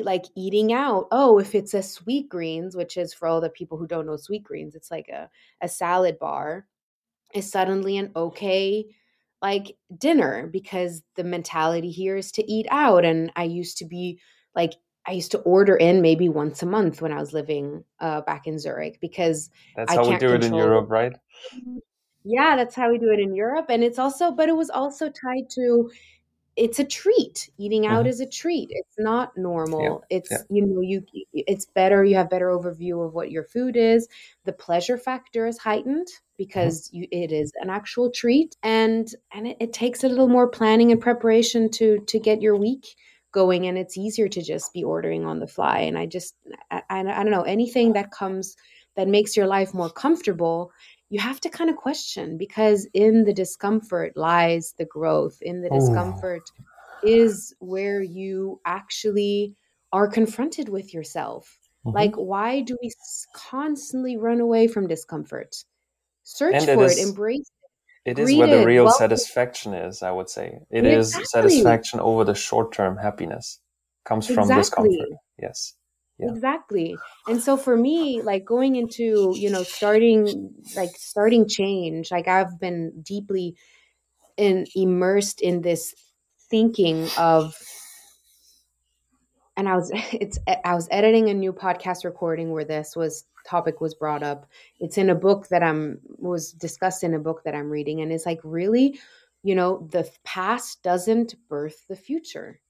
like 0.04 0.25
eating 0.37 0.73
out. 0.73 1.08
Oh, 1.11 1.38
if 1.38 1.54
it's 1.54 1.75
a 1.75 1.78
Sweetgreens, 1.78 2.76
which 2.76 2.97
is 2.97 3.14
for 3.14 3.28
all 3.28 3.40
the 3.40 3.50
people 3.50 3.78
who 3.78 3.87
don't 3.87 4.06
know 4.06 4.16
Sweetgreens, 4.16 4.75
it's 4.75 4.90
like 4.90 5.08
a, 5.08 5.30
a 5.61 5.68
salad 5.68 6.18
bar, 6.18 6.66
is 7.35 7.50
suddenly 7.50 7.99
an 7.99 8.11
okay 8.16 8.87
like 9.40 9.76
dinner 9.97 10.49
because 10.49 11.02
the 11.14 11.25
mentality 11.25 11.90
here 11.90 12.16
is 12.16 12.32
to 12.32 12.50
eat 12.50 12.66
out 12.70 13.04
and 13.04 13.30
i 13.37 13.44
used 13.44 13.78
to 13.78 13.85
be 13.85 14.20
like 14.54 14.75
i 15.06 15.12
used 15.12 15.30
to 15.30 15.38
order 15.40 15.76
in 15.76 16.02
maybe 16.02 16.28
once 16.28 16.62
a 16.62 16.66
month 16.66 17.00
when 17.00 17.12
i 17.12 17.20
was 17.20 17.32
living 17.32 17.85
uh, 18.00 18.20
back 18.23 18.47
in 18.47 18.58
zurich 18.58 18.99
because 19.00 19.50
that's 19.76 19.92
I 19.92 19.97
how 19.97 20.08
we 20.08 20.16
do 20.16 20.35
it 20.35 20.44
in 20.44 20.54
europe 20.54 20.90
right 20.90 21.14
yeah 22.25 22.56
that's 22.56 22.75
how 22.75 22.90
we 22.90 22.99
do 22.99 23.11
it 23.11 23.20
in 23.20 23.35
europe 23.35 23.66
and 23.68 23.85
it's 23.85 23.99
also 23.99 24.32
but 24.32 24.49
it 24.49 24.56
was 24.56 24.70
also 24.70 25.08
tied 25.08 25.49
to 25.50 25.90
it's 26.58 26.80
a 26.80 26.84
treat 26.84 27.48
eating 27.56 27.86
out 27.86 28.00
mm-hmm. 28.00 28.08
is 28.08 28.20
a 28.20 28.26
treat 28.26 28.68
it's 28.70 28.98
not 28.98 29.30
normal 29.36 30.04
yeah. 30.10 30.16
it's 30.18 30.30
yeah. 30.30 30.38
you 30.50 30.66
know 30.66 30.80
you 30.80 31.02
it's 31.32 31.66
better 31.66 32.04
you 32.04 32.16
have 32.16 32.28
better 32.28 32.48
overview 32.48 33.06
of 33.06 33.14
what 33.14 33.30
your 33.30 33.44
food 33.44 33.76
is 33.76 34.08
the 34.44 34.52
pleasure 34.52 34.98
factor 34.98 35.46
is 35.46 35.56
heightened 35.56 36.08
mm-hmm. 36.08 36.34
because 36.36 36.88
mm-hmm. 36.88 37.02
you, 37.02 37.08
it 37.12 37.32
is 37.32 37.52
an 37.60 37.70
actual 37.70 38.10
treat 38.10 38.56
and 38.62 39.14
and 39.32 39.46
it, 39.46 39.56
it, 39.60 39.72
takes 39.72 40.02
a 40.02 40.08
little 40.08 40.28
more 40.28 40.48
planning 40.48 40.90
and 40.90 41.00
preparation 41.00 41.70
to 41.70 42.00
to 42.06 42.18
get 42.18 42.42
your 42.42 42.56
week 42.56 42.96
going 43.30 43.66
and 43.66 43.78
it's 43.78 43.96
easier 43.96 44.28
to 44.28 44.42
just 44.42 44.72
be 44.72 44.82
ordering 44.82 45.24
on 45.24 45.38
the 45.38 45.46
fly 45.46 45.78
and 45.78 45.96
i 45.96 46.06
just 46.06 46.34
I, 46.72 46.82
I, 46.90 47.00
I 47.00 47.22
don't 47.22 47.30
know 47.30 47.42
anything 47.42 47.92
that 47.92 48.10
comes 48.10 48.56
that 48.96 49.06
makes 49.06 49.36
your 49.36 49.46
life 49.46 49.72
more 49.72 49.90
comfortable 49.90 50.72
you 51.10 51.20
have 51.20 51.40
to 51.40 51.48
kind 51.48 51.70
of 51.70 51.76
question 51.76 52.36
because 52.36 52.86
in 52.92 53.24
the 53.24 53.32
discomfort 53.32 54.16
lies 54.16 54.74
the 54.76 54.84
growth. 54.84 55.38
In 55.40 55.62
the 55.62 55.70
discomfort 55.70 56.42
is 57.02 57.54
where 57.60 58.02
you 58.02 58.60
actually 58.64 59.54
are 59.92 60.08
confronted 60.08 60.68
with 60.68 60.92
yourself. 60.92 61.58
Mm-hmm. 61.86 61.96
Like, 61.96 62.14
why 62.16 62.60
do 62.60 62.76
we 62.82 62.90
constantly 63.34 64.16
run 64.16 64.40
away 64.40 64.66
from 64.68 64.86
discomfort? 64.86 65.56
Search 66.24 66.54
and 66.54 66.64
for 66.66 66.84
it, 66.84 66.98
it 66.98 66.98
embrace 66.98 67.50
it. 68.04 68.10
It 68.10 68.18
is 68.18 68.36
where 68.36 68.48
the 68.48 68.66
real 68.66 68.84
well, 68.84 68.98
satisfaction 68.98 69.74
is, 69.74 70.02
I 70.02 70.10
would 70.10 70.28
say. 70.28 70.58
It 70.70 70.84
exactly. 70.84 71.22
is 71.22 71.30
satisfaction 71.30 72.00
over 72.00 72.24
the 72.24 72.34
short 72.34 72.72
term 72.72 72.98
happiness 72.98 73.60
comes 74.04 74.26
from 74.26 74.50
exactly. 74.50 74.90
discomfort. 74.90 75.18
Yes 75.40 75.74
yeah. 76.18 76.30
exactly. 76.30 76.96
And 77.26 77.42
so 77.42 77.56
for 77.56 77.76
me 77.76 78.22
like 78.22 78.44
going 78.44 78.76
into 78.76 79.32
you 79.37 79.50
know 79.50 79.62
starting 79.62 80.52
like 80.76 80.90
starting 80.96 81.48
change 81.48 82.10
like 82.10 82.28
i've 82.28 82.58
been 82.58 82.92
deeply 83.02 83.56
in 84.37 84.66
immersed 84.75 85.40
in 85.40 85.62
this 85.62 85.94
thinking 86.50 87.08
of 87.18 87.56
and 89.56 89.68
i 89.68 89.76
was 89.76 89.90
it's 90.12 90.38
i 90.64 90.75
was 90.75 90.88
editing 90.90 91.28
a 91.28 91.34
new 91.34 91.52
podcast 91.52 92.04
recording 92.04 92.50
where 92.50 92.64
this 92.64 92.96
was 92.96 93.25
topic 93.46 93.80
was 93.80 93.94
brought 93.94 94.22
up. 94.22 94.46
It's 94.78 94.98
in 94.98 95.08
a 95.08 95.14
book 95.14 95.48
that 95.48 95.62
i'm 95.62 96.00
was 96.18 96.52
discussed 96.52 97.02
in 97.02 97.14
a 97.14 97.18
book 97.18 97.42
that 97.44 97.54
i'm 97.54 97.70
reading 97.70 98.00
and 98.00 98.12
it's 98.12 98.26
like 98.26 98.40
really 98.44 98.98
you 99.42 99.54
know 99.54 99.88
the 99.90 100.08
past 100.25 100.82
doesn't 100.82 101.34
birth 101.48 101.87
the 101.88 101.96
future 101.96 102.60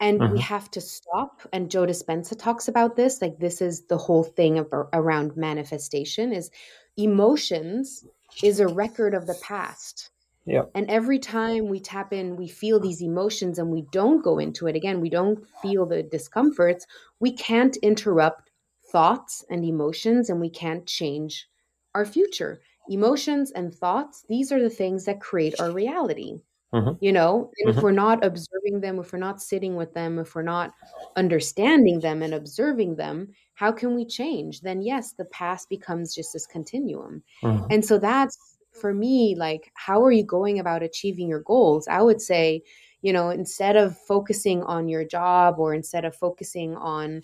and 0.00 0.20
mm-hmm. 0.20 0.34
we 0.34 0.40
have 0.40 0.70
to 0.70 0.80
stop 0.80 1.42
and 1.52 1.70
joe 1.70 1.86
dispenza 1.86 2.38
talks 2.38 2.68
about 2.68 2.96
this 2.96 3.22
like 3.22 3.38
this 3.38 3.60
is 3.60 3.86
the 3.86 3.98
whole 3.98 4.24
thing 4.24 4.58
of, 4.58 4.68
around 4.92 5.36
manifestation 5.36 6.32
is 6.32 6.50
emotions 6.96 8.04
is 8.42 8.60
a 8.60 8.68
record 8.68 9.14
of 9.14 9.26
the 9.26 9.38
past 9.42 10.10
yeah. 10.46 10.62
And 10.76 10.88
every 10.88 11.18
time 11.18 11.66
we 11.66 11.80
tap 11.80 12.12
in, 12.12 12.36
we 12.36 12.46
feel 12.46 12.78
these 12.78 13.02
emotions 13.02 13.58
and 13.58 13.68
we 13.68 13.82
don't 13.90 14.22
go 14.22 14.38
into 14.38 14.68
it 14.68 14.76
again, 14.76 15.00
we 15.00 15.10
don't 15.10 15.44
feel 15.60 15.84
the 15.86 16.04
discomforts, 16.04 16.86
we 17.18 17.32
can't 17.32 17.76
interrupt 17.78 18.52
thoughts 18.92 19.44
and 19.50 19.64
emotions 19.64 20.30
and 20.30 20.40
we 20.40 20.48
can't 20.48 20.86
change 20.86 21.48
our 21.96 22.06
future. 22.06 22.60
Emotions 22.88 23.50
and 23.50 23.74
thoughts, 23.74 24.24
these 24.28 24.52
are 24.52 24.62
the 24.62 24.70
things 24.70 25.04
that 25.06 25.20
create 25.20 25.60
our 25.60 25.72
reality. 25.72 26.38
Mm-hmm. 26.74 26.92
You 27.00 27.12
know, 27.12 27.50
and 27.58 27.70
mm-hmm. 27.70 27.78
if 27.78 27.82
we're 27.82 27.92
not 27.92 28.24
observing 28.24 28.80
them, 28.80 28.98
if 28.98 29.12
we're 29.12 29.18
not 29.18 29.40
sitting 29.40 29.76
with 29.76 29.94
them, 29.94 30.18
if 30.18 30.34
we're 30.34 30.42
not 30.42 30.72
understanding 31.14 32.00
them 32.00 32.22
and 32.22 32.34
observing 32.34 32.96
them, 32.96 33.28
how 33.54 33.70
can 33.72 33.94
we 33.94 34.04
change? 34.04 34.60
Then, 34.60 34.82
yes, 34.82 35.12
the 35.12 35.26
past 35.26 35.68
becomes 35.68 36.14
just 36.14 36.32
this 36.32 36.46
continuum. 36.46 37.22
Mm-hmm. 37.42 37.66
And 37.70 37.84
so 37.84 37.98
that's 37.98 38.36
for 38.72 38.92
me, 38.92 39.36
like, 39.38 39.70
how 39.74 40.02
are 40.02 40.10
you 40.10 40.24
going 40.24 40.58
about 40.58 40.82
achieving 40.82 41.28
your 41.28 41.40
goals? 41.40 41.86
I 41.88 42.02
would 42.02 42.20
say, 42.20 42.62
you 43.00 43.12
know, 43.12 43.30
instead 43.30 43.76
of 43.76 43.96
focusing 43.96 44.62
on 44.64 44.88
your 44.88 45.04
job 45.04 45.56
or 45.58 45.72
instead 45.72 46.04
of 46.04 46.16
focusing 46.16 46.76
on 46.76 47.22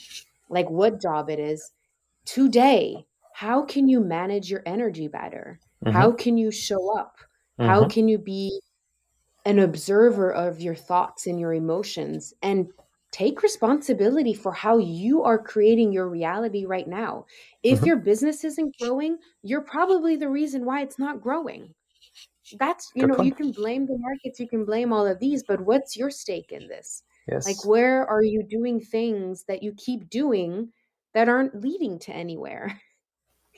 like 0.49 0.71
what 0.71 1.01
job 1.01 1.29
it 1.29 1.41
is, 1.41 1.73
today, 2.25 3.05
how 3.35 3.65
can 3.65 3.89
you 3.89 4.01
manage 4.01 4.49
your 4.49 4.63
energy 4.67 5.09
better? 5.09 5.59
How 5.87 6.09
mm-hmm. 6.09 6.17
can 6.17 6.39
you 6.39 6.53
show 6.53 6.97
up? 6.97 7.17
How 7.59 7.81
mm-hmm. 7.81 7.91
can 7.91 8.09
you 8.09 8.19
be 8.19 8.62
an 9.45 9.59
observer 9.59 10.33
of 10.33 10.61
your 10.61 10.75
thoughts 10.75 11.27
and 11.27 11.41
your 11.41 11.53
emotions 11.55 12.35
and 12.43 12.73
take 13.11 13.43
responsibility 13.43 14.33
for 14.35 14.53
how 14.53 14.79
you 14.79 15.23
are 15.23 15.39
creating 15.39 15.93
your 15.93 16.09
reality 16.09 16.65
right 16.65 16.89
now. 16.89 17.27
If 17.63 17.81
Mhm. 17.81 17.87
your 17.87 17.97
business 17.97 18.45
isn't 18.45 18.77
growing, 18.79 19.19
you're 19.43 19.61
probably 19.63 20.17
the 20.17 20.29
reason 20.31 20.65
why 20.65 20.83
it's 20.83 20.99
not 20.99 21.21
growing. 21.21 21.75
That's, 22.53 22.93
you 22.95 23.07
Good 23.07 23.09
know, 23.09 23.19
you 23.19 23.35
can 23.35 23.53
blame 23.53 23.87
the 23.87 23.97
markets, 23.99 24.39
you 24.41 24.49
can 24.49 24.65
blame 24.65 24.93
all 24.93 25.07
of 25.07 25.19
these, 25.21 25.43
but 25.43 25.61
what's 25.63 25.97
your 25.97 26.11
stake 26.11 26.53
in 26.53 26.69
this? 26.69 27.03
Yes. 27.27 27.45
Like, 27.47 27.65
where 27.65 28.07
are 28.09 28.23
you 28.23 28.43
doing 28.43 28.81
things 28.81 29.45
that 29.45 29.63
you 29.63 29.75
keep 29.77 30.11
doing 30.11 30.73
that 31.15 31.29
aren't 31.29 31.61
leading 31.61 31.99
to 32.01 32.13
anywhere? 32.13 32.81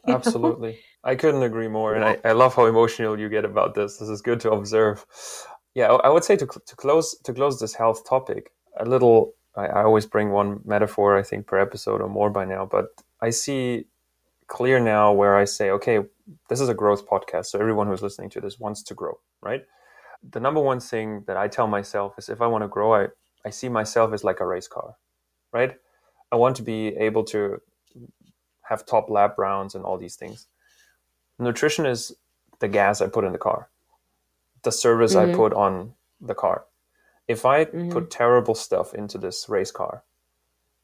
You 0.07 0.19
know? 0.19 0.23
Absolutely. 0.23 0.79
I 1.03 1.15
couldn't 1.15 1.43
agree 1.43 1.69
more. 1.69 1.95
And 1.95 2.05
I, 2.05 2.19
I 2.25 2.33
love 2.33 2.55
how 2.55 2.67
emotional 2.67 3.19
you 3.19 3.29
get 3.29 3.45
about 3.45 3.75
this. 3.75 3.99
This 3.99 4.09
is 4.09 4.23
good 4.23 4.41
to 4.41 4.53
observe. 4.53 5.05
Yeah, 5.75 5.93
I 5.93 6.09
would 6.09 6.25
say 6.25 6.37
to, 6.37 6.47
to 6.47 6.77
close 6.77 7.17
to 7.19 7.35
close 7.35 7.59
this 7.61 7.75
health 7.75 8.09
topic, 8.09 8.51
a 8.79 8.85
little 8.85 9.35
I, 9.57 9.67
I 9.67 9.85
always 9.85 10.07
bring 10.07 10.31
one 10.31 10.61
metaphor, 10.65 11.19
I 11.19 11.23
think, 11.23 11.47
per 11.47 11.59
episode 11.59 12.01
or 12.01 12.09
more 12.09 12.31
by 12.31 12.45
now, 12.45 12.67
but 12.67 12.87
I 13.21 13.31
see 13.31 13.87
clear 14.47 14.79
now 14.79 15.13
where 15.13 15.37
I 15.37 15.45
say, 15.45 15.71
okay, 15.71 16.01
this 16.49 16.61
is 16.61 16.69
a 16.69 16.75
growth 16.75 17.07
podcast. 17.09 17.47
So 17.47 17.59
everyone 17.59 17.87
who's 17.87 18.03
listening 18.03 18.31
to 18.31 18.41
this 18.41 18.59
wants 18.59 18.83
to 18.85 18.95
grow, 18.95 19.19
right? 19.41 19.65
The 20.31 20.41
number 20.41 20.61
one 20.61 20.81
thing 20.81 21.25
that 21.27 21.37
I 21.37 21.49
tell 21.49 21.67
myself 21.67 22.15
is 22.19 22.29
if 22.29 22.41
I 22.41 22.47
want 22.47 22.63
to 22.63 22.69
grow, 22.69 22.95
I, 22.95 23.09
I 23.45 23.51
see 23.51 23.69
myself 23.69 24.13
as 24.13 24.25
like 24.25 24.41
a 24.41 24.47
race 24.47 24.69
car, 24.69 24.97
right? 25.53 25.77
I 26.33 26.37
want 26.37 26.57
to 26.57 26.63
be 26.63 26.89
able 26.89 27.25
to 27.25 27.61
have 28.63 28.87
top 28.87 29.11
lap 29.11 29.39
rounds 29.39 29.75
and 29.75 29.85
all 29.85 29.99
these 29.99 30.17
things. 30.17 30.47
Nutrition 31.39 31.85
is 31.87 32.15
the 32.61 32.69
gas 32.69 33.01
I 33.01 33.09
put 33.09 33.25
in 33.25 33.33
the 33.33 33.39
car, 33.39 33.69
the 34.65 34.73
service 34.73 35.17
I 35.17 35.27
Mhm. 35.27 35.35
put 35.37 35.55
on 35.55 35.95
the 36.21 36.35
car. 36.35 36.67
If 37.29 37.47
I 37.47 37.67
Mhm. 37.67 37.91
put 37.91 38.11
terrible 38.11 38.55
stuff 38.55 38.95
into 38.95 39.19
this 39.19 39.49
race 39.49 39.73
car, 39.73 40.05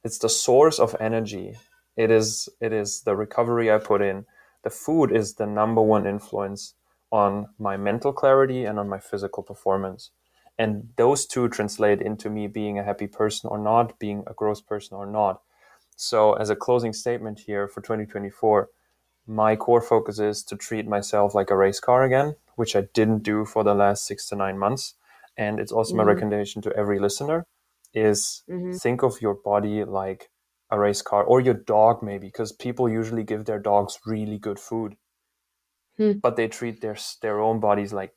it's 0.05 0.19
the 0.19 0.29
source 0.29 0.79
of 0.81 0.97
energy. 1.01 1.59
It 1.97 2.11
is 2.11 2.49
it 2.61 2.73
is 2.73 3.03
the 3.03 3.17
recovery 3.17 3.71
I 3.71 3.79
put 3.79 4.03
in. 4.03 4.27
The 4.65 4.71
food 4.71 5.13
is 5.13 5.35
the 5.35 5.47
number 5.47 5.83
one 5.83 6.07
influence 6.07 6.75
on 7.13 7.49
my 7.59 7.77
mental 7.77 8.13
clarity 8.13 8.65
and 8.65 8.79
on 8.79 8.89
my 8.89 8.99
physical 9.01 9.43
performance. 9.43 10.11
And 10.59 10.91
those 10.97 11.27
two 11.27 11.49
translate 11.49 12.03
into 12.03 12.31
me 12.31 12.47
being 12.47 12.79
a 12.79 12.85
happy 12.85 13.07
person 13.09 13.51
or 13.51 13.59
not, 13.59 13.99
being 13.99 14.25
a 14.27 14.35
gross 14.35 14.61
person 14.61 14.97
or 14.97 15.07
not. 15.07 15.43
So, 15.97 16.35
as 16.35 16.51
a 16.51 16.57
closing 16.57 16.93
statement 16.93 17.41
here 17.41 17.69
for 17.69 17.81
2024, 17.83 18.69
my 19.27 19.57
core 19.57 19.81
focus 19.83 20.19
is 20.19 20.43
to 20.45 20.57
treat 20.57 20.87
myself 20.87 21.35
like 21.35 21.51
a 21.51 21.57
race 21.57 21.81
car 21.81 22.03
again, 22.05 22.37
which 22.57 22.75
I 22.77 22.83
didn't 22.95 23.23
do 23.23 23.45
for 23.45 23.63
the 23.65 23.75
last 23.75 24.07
six 24.07 24.27
to 24.29 24.37
nine 24.37 24.59
months. 24.59 24.95
And 25.37 25.61
it's 25.61 25.73
also 25.73 25.97
my 25.97 26.03
Mhm. 26.03 26.07
recommendation 26.07 26.63
to 26.63 26.73
every 26.77 26.99
listener 26.99 27.47
is 27.95 28.43
Mhm. 28.49 28.81
think 28.81 29.03
of 29.03 29.21
your 29.21 29.35
body 29.35 29.85
like 29.85 30.31
a 30.71 30.79
race 30.79 31.03
car 31.03 31.25
or 31.25 31.41
your 31.41 31.55
dog 31.55 32.03
maybe 32.03 32.29
because 32.29 32.53
people 32.53 32.89
usually 32.89 33.25
give 33.25 33.45
their 33.45 33.59
dogs 33.59 33.99
really 34.07 34.39
good 34.39 34.59
food 34.59 34.97
Hmm. 35.97 36.19
but 36.23 36.37
they 36.37 36.49
treat 36.49 36.81
their 36.81 36.97
their 37.23 37.41
own 37.41 37.61
bodies 37.61 37.93
like 37.93 38.15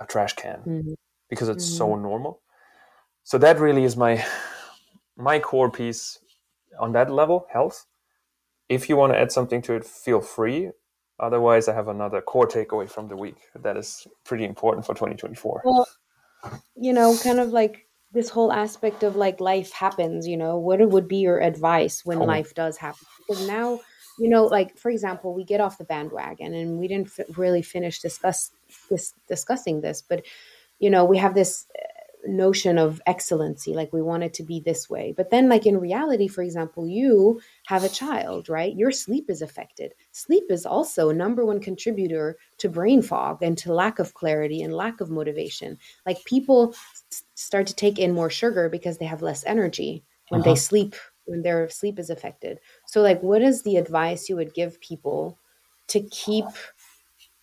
a 0.00 0.06
trash 0.06 0.34
can 0.34 0.66
Mhm. 0.66 0.94
because 1.30 1.48
it's 1.48 1.64
so 1.64 1.96
normal 1.96 2.42
so 3.24 3.38
that 3.38 3.58
really 3.58 3.84
is 3.84 3.96
my 3.96 4.24
my 5.16 5.38
core 5.38 5.70
piece 5.70 6.18
on 6.78 6.92
that 6.92 7.10
level 7.10 7.46
health 7.50 7.86
if 8.68 8.88
you 8.88 8.96
want 8.96 9.12
to 9.12 9.18
add 9.18 9.32
something 9.32 9.62
to 9.62 9.74
it 9.74 9.84
feel 9.84 10.20
free 10.20 10.70
otherwise 11.20 11.68
i 11.68 11.74
have 11.74 11.88
another 11.88 12.20
core 12.20 12.46
takeaway 12.46 12.90
from 12.90 13.08
the 13.08 13.16
week 13.16 13.36
that 13.54 13.76
is 13.76 14.06
pretty 14.24 14.44
important 14.44 14.84
for 14.86 14.94
2024 14.94 15.64
Well, 15.64 15.86
you 16.76 16.92
know, 16.92 17.18
kind 17.18 17.40
of 17.40 17.50
like 17.50 17.88
this 18.12 18.30
whole 18.30 18.52
aspect 18.52 19.02
of 19.02 19.16
like 19.16 19.40
life 19.40 19.72
happens, 19.72 20.26
you 20.26 20.36
know, 20.36 20.58
what 20.58 20.80
would 20.88 21.08
be 21.08 21.18
your 21.18 21.40
advice 21.40 22.04
when 22.04 22.20
Oh. 22.20 22.26
life 22.26 22.54
does 22.54 22.76
happen? 22.78 23.06
Because 23.18 23.40
now, 23.40 23.80
you 24.18 24.28
know, 24.28 24.46
like 24.46 24.78
for 24.78 24.90
example, 24.90 25.34
we 25.34 25.44
get 25.44 25.60
off 25.60 25.78
the 25.78 25.84
bandwagon 25.84 26.54
and 26.54 26.78
we 26.78 26.88
didn't 26.88 27.08
f- 27.18 27.26
really 27.38 27.62
finish 27.62 28.00
discuss 28.00 28.52
this 28.90 29.14
discussing 29.28 29.80
this, 29.80 30.02
but 30.02 30.24
you 30.78 30.90
know, 30.90 31.04
we 31.04 31.18
have 31.18 31.34
this 31.34 31.66
notion 32.28 32.78
of 32.78 33.00
excellency, 33.06 33.74
like 33.74 33.92
we 33.92 34.02
want 34.02 34.22
it 34.22 34.34
to 34.34 34.42
be 34.42 34.60
this 34.60 34.88
way. 34.88 35.14
But 35.16 35.30
then 35.30 35.48
like 35.48 35.66
in 35.66 35.78
reality, 35.80 36.28
for 36.28 36.42
example, 36.42 36.86
you 36.86 37.40
have 37.66 37.84
a 37.84 37.88
child, 37.88 38.48
right? 38.48 38.74
Your 38.76 38.90
sleep 38.92 39.30
is 39.30 39.42
affected. 39.42 39.94
Sleep 40.12 40.44
is 40.50 40.66
also 40.66 41.08
a 41.08 41.14
number 41.14 41.44
one 41.44 41.60
contributor 41.60 42.36
to 42.58 42.68
brain 42.68 43.02
fog 43.02 43.42
and 43.42 43.58
to 43.58 43.72
lack 43.72 43.98
of 43.98 44.14
clarity 44.14 44.62
and 44.62 44.74
lack 44.74 45.00
of 45.00 45.10
motivation. 45.10 45.78
Like 46.06 46.24
people 46.24 46.74
s- 47.12 47.24
start 47.34 47.66
to 47.68 47.74
take 47.74 47.98
in 47.98 48.12
more 48.12 48.30
sugar 48.30 48.68
because 48.68 48.98
they 48.98 49.06
have 49.06 49.22
less 49.22 49.44
energy 49.46 50.04
when 50.28 50.42
they 50.42 50.54
Uh-huh. 50.54 50.54
sleep, 50.54 50.94
when 51.24 51.42
their 51.42 51.68
sleep 51.68 51.98
is 51.98 52.10
affected. 52.10 52.58
So, 52.86 53.00
like, 53.02 53.22
what 53.22 53.42
is 53.42 53.62
the 53.62 53.76
advice 53.76 54.28
you 54.28 54.36
would 54.36 54.54
give 54.54 54.80
people 54.80 55.38
to 55.88 56.00
keep 56.00 56.44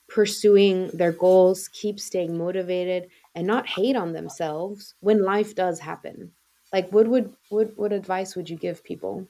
pursuing 0.07 0.89
their 0.89 1.11
goals, 1.11 1.67
keep 1.69 1.99
staying 1.99 2.37
motivated, 2.37 3.09
and 3.35 3.45
not 3.45 3.67
hate 3.67 3.95
on 3.95 4.13
themselves 4.13 4.95
when 5.01 5.23
life 5.23 5.55
does 5.55 5.79
happen? 5.79 6.31
Like, 6.73 6.91
what 6.91 7.07
would 7.07 7.35
what 7.49 7.77
what 7.77 7.93
advice 7.93 8.35
would 8.35 8.49
you 8.49 8.57
give 8.57 8.83
people? 8.83 9.27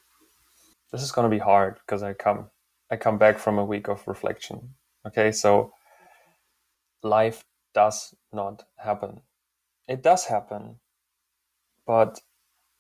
this 0.92 1.04
is 1.04 1.12
going 1.12 1.30
to 1.30 1.36
be 1.36 1.40
hard 1.40 1.76
because 1.86 2.04
I 2.04 2.14
come 2.14 2.50
I 2.90 2.96
come 2.96 3.18
back 3.18 3.38
from 3.40 3.58
a 3.60 3.66
week 3.66 3.88
of 3.88 4.08
reflection. 4.08 4.76
Okay, 5.06 5.32
so 5.32 5.74
life 7.04 7.44
does 7.74 8.16
not 8.32 8.64
happen. 8.78 9.22
It 9.88 10.02
does 10.02 10.26
happen, 10.26 10.78
but 11.86 12.22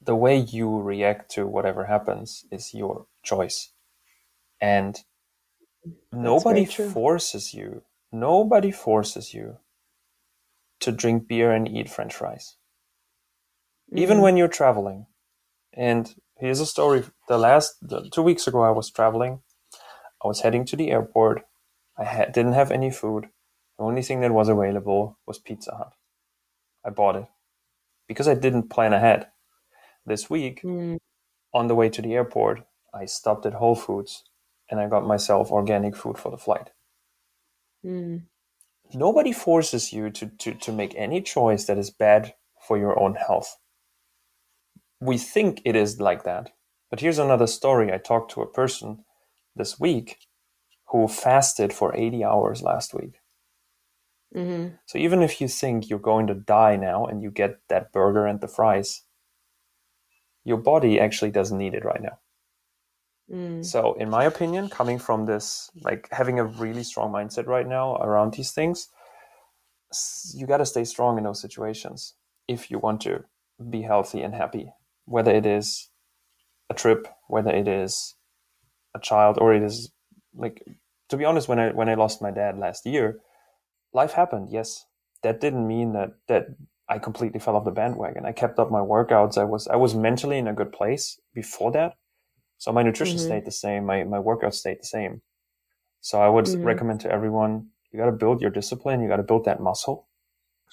the 0.01 0.15
way 0.15 0.37
you 0.37 0.79
react 0.79 1.31
to 1.31 1.45
whatever 1.47 1.85
happens 1.85 2.45
is 2.51 2.73
your 2.73 3.07
choice. 3.23 3.71
And 4.61 4.97
nobody 6.11 6.65
forces 6.65 7.53
you. 7.53 7.83
Nobody 8.11 8.71
forces 8.71 9.33
you 9.33 9.57
to 10.81 10.91
drink 10.91 11.27
beer 11.27 11.51
and 11.51 11.67
eat 11.67 11.89
french 11.89 12.13
fries. 12.15 12.57
Even 13.93 14.17
Mhm. 14.17 14.21
when 14.21 14.37
you're 14.37 14.47
traveling. 14.47 15.07
And 15.73 16.15
here's 16.37 16.59
a 16.59 16.65
story. 16.65 17.03
The 17.27 17.37
last 17.37 17.77
the, 17.81 18.09
two 18.09 18.21
weeks 18.23 18.47
ago, 18.47 18.61
I 18.61 18.71
was 18.71 18.89
traveling. 18.89 19.41
I 20.23 20.27
was 20.27 20.41
heading 20.41 20.65
to 20.65 20.75
the 20.75 20.91
airport. 20.91 21.45
I 21.97 22.05
had, 22.05 22.33
didn't 22.33 22.53
have 22.53 22.71
any 22.71 22.91
food. 22.91 23.29
The 23.77 23.83
only 23.83 24.01
thing 24.01 24.21
that 24.21 24.33
was 24.33 24.49
available 24.49 25.19
was 25.25 25.39
Pizza 25.39 25.75
Hut. 25.75 25.93
I 26.85 26.89
bought 26.89 27.15
it 27.15 27.27
because 28.07 28.27
I 28.27 28.33
didn't 28.35 28.69
plan 28.69 28.93
ahead. 28.93 29.31
This 30.05 30.29
week, 30.29 30.61
Mm, 30.63 30.97
on 31.53 31.67
the 31.67 31.75
way 31.75 31.89
to 31.89 32.01
the 32.01 32.13
airport, 32.13 32.65
I 32.93 33.05
stopped 33.05 33.45
at 33.45 33.53
Whole 33.55 33.75
Foods 33.75 34.23
and 34.69 34.79
I 34.79 34.87
got 34.87 35.05
myself 35.05 35.51
organic 35.51 35.95
food 35.95 36.17
for 36.17 36.31
the 36.31 36.37
flight. 36.37 36.71
mm, 37.83 38.23
Nobody 38.93 39.31
forces 39.31 39.93
you 39.93 40.09
to, 40.11 40.27
to, 40.27 40.53
to 40.53 40.71
make 40.71 40.93
any 40.95 41.21
choice 41.21 41.65
that 41.65 41.77
is 41.77 41.89
bad 41.89 42.33
for 42.67 42.77
your 42.77 42.99
own 42.99 43.15
health. 43.15 43.57
We 45.01 45.17
think 45.17 45.61
it 45.65 45.75
is 45.75 45.99
like 46.01 46.23
that. 46.23 46.51
But 46.89 47.01
here's 47.01 47.19
another 47.19 47.47
story. 47.47 47.91
I 47.93 47.97
talked 47.97 48.31
to 48.31 48.41
a 48.41 48.51
person 48.51 49.05
this 49.55 49.79
week 49.79 50.17
who 50.89 51.07
fasted 51.07 51.73
for 51.73 51.95
80 51.95 52.23
hours 52.23 52.61
last 52.63 52.93
week. 52.93 53.21
mhm. 54.35 54.79
So 54.87 54.97
even 54.97 55.21
if 55.21 55.41
you 55.41 55.47
think 55.47 55.89
you're 55.89 55.99
going 55.99 56.27
to 56.27 56.33
die 56.35 56.75
now 56.75 57.05
and 57.05 57.21
you 57.21 57.31
get 57.31 57.59
that 57.69 57.91
burger 57.91 58.25
and 58.25 58.41
the 58.41 58.47
fries, 58.47 59.03
your 60.45 60.57
body 60.57 60.99
actually 60.99 61.31
doesn't 61.31 61.57
need 61.57 61.73
it 61.73 61.85
right 61.85 62.01
now. 62.01 62.19
Mm, 63.31 63.63
So, 63.65 63.93
in 63.93 64.09
my 64.09 64.25
opinion, 64.25 64.69
coming 64.69 64.99
from 64.99 65.25
this, 65.25 65.71
like 65.81 66.07
having 66.11 66.39
a 66.39 66.45
really 66.45 66.83
strong 66.83 67.11
mindset 67.11 67.47
right 67.47 67.67
now 67.67 67.95
around 67.97 68.33
these 68.33 68.51
things, 68.51 68.89
you 70.33 70.45
got 70.47 70.57
to 70.57 70.65
stay 70.65 70.83
strong 70.83 71.17
in 71.17 71.23
those 71.23 71.41
situations 71.41 72.15
if 72.47 72.69
you 72.69 72.79
want 72.79 73.01
to 73.01 73.23
be 73.69 73.81
healthy 73.81 74.21
and 74.21 74.33
happy. 74.35 74.71
Whether 75.05 75.31
it 75.31 75.45
is 75.45 75.89
a 76.69 76.73
trip, 76.73 77.07
whether 77.27 77.51
it 77.51 77.67
is 77.67 78.15
a 78.95 78.99
child, 78.99 79.37
or 79.39 79.53
it 79.53 79.63
is 79.63 79.91
like, 80.35 80.63
to 81.09 81.17
be 81.17 81.25
honest, 81.25 81.47
when 81.49 81.59
I 81.59 81.71
when 81.71 81.89
I 81.89 81.95
lost 81.95 82.21
my 82.21 82.31
dad 82.31 82.57
last 82.57 82.85
year, 82.85 83.19
life 83.93 84.13
happened. 84.13 84.49
Yes, 84.51 84.85
that 85.23 85.41
didn't 85.41 85.67
mean 85.67 85.93
that 85.93 86.11
that 86.27 86.47
I 86.89 86.99
completely 86.99 87.39
fell 87.39 87.55
off 87.55 87.65
the 87.65 87.71
bandwagon. 87.71 88.25
I 88.25 88.33
kept 88.33 88.59
up 88.59 88.71
my 88.71 88.81
workouts. 88.81 89.37
I 89.37 89.45
was 89.45 89.67
I 89.67 89.75
was 89.77 89.95
mentally 89.95 90.37
in 90.39 90.47
a 90.47 90.53
good 90.53 90.71
place 90.73 91.19
before 91.33 91.71
that. 91.73 91.95
So 92.59 92.71
my 92.71 92.83
nutrition 92.83 93.19
Mhm. 93.19 93.19
stayed 93.19 93.45
the 93.45 93.51
same. 93.51 93.85
My 93.85 94.03
my 94.05 94.17
workouts 94.19 94.55
stayed 94.55 94.79
the 94.81 94.85
same. 94.85 95.21
So 96.01 96.21
I 96.21 96.29
would 96.29 96.47
Mhm. 96.47 96.55
recommend 96.63 97.01
to 97.01 97.11
everyone: 97.11 97.69
you 97.91 97.99
got 97.99 98.07
to 98.07 98.13
build 98.13 98.41
your 98.41 98.51
discipline. 98.51 99.01
You 99.01 99.09
got 99.09 99.17
to 99.17 99.23
build 99.23 99.45
that 99.45 99.61
muscle. 99.61 100.07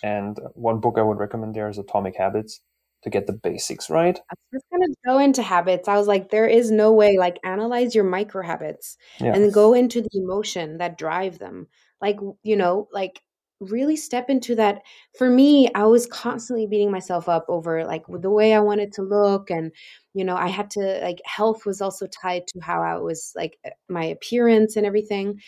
And 0.03 0.39
one 0.55 0.81
book 0.81 0.99
I 0.99 1.03
would 1.03 1.19
recommend 1.19 1.55
there 1.57 1.69
is 1.71 1.79
Atomic 1.79 2.17
Habits 2.17 2.61
to 3.05 3.11
get 3.11 3.27
the 3.29 3.35
basics 3.35 3.91
right. 3.91 4.21
I 4.31 4.35
was 4.53 4.61
just 4.63 4.71
gonna 4.71 4.95
go 5.07 5.19
into 5.19 5.43
habits. 5.43 5.89
I 5.89 5.97
was 5.97 6.07
like, 6.09 6.31
there 6.31 6.47
is 6.47 6.71
no 6.71 6.93
way. 6.93 7.17
Like, 7.19 7.39
analyze 7.45 7.95
your 7.95 8.05
micro 8.05 8.43
habits 8.43 8.97
Yeah. 9.21 9.35
and 9.35 9.53
go 9.53 9.75
into 9.75 10.01
the 10.03 10.09
emotion 10.15 10.79
that 10.79 10.99
drive 10.99 11.39
them. 11.39 11.67
Like, 12.01 12.19
you 12.43 12.57
know, 12.57 12.89
like 12.93 13.23
really 13.71 13.97
step 13.97 14.29
into 14.31 14.55
that. 14.57 14.83
For 15.19 15.29
me 15.31 15.71
i 15.75 15.85
was 15.85 16.07
constantly 16.07 16.67
beating 16.67 16.91
myself 16.91 17.29
up 17.29 17.45
over 17.49 17.85
like 17.85 18.05
the 18.09 18.31
way 18.31 18.55
i 18.55 18.61
wanted 18.61 18.93
to 18.95 19.03
look 19.03 19.51
and 19.51 19.73
you 20.15 20.25
know 20.25 20.37
i 20.37 20.49
had 20.49 20.71
to 20.71 21.01
like 21.03 21.21
health 21.25 21.67
was 21.67 21.81
also 21.81 22.07
tied 22.07 22.47
to 22.49 22.61
how 22.61 22.83
i 22.83 22.97
was 22.99 23.33
like 23.37 23.59
my 23.89 24.05
appearance 24.05 24.77
and 24.77 24.87
everything. 24.87 25.41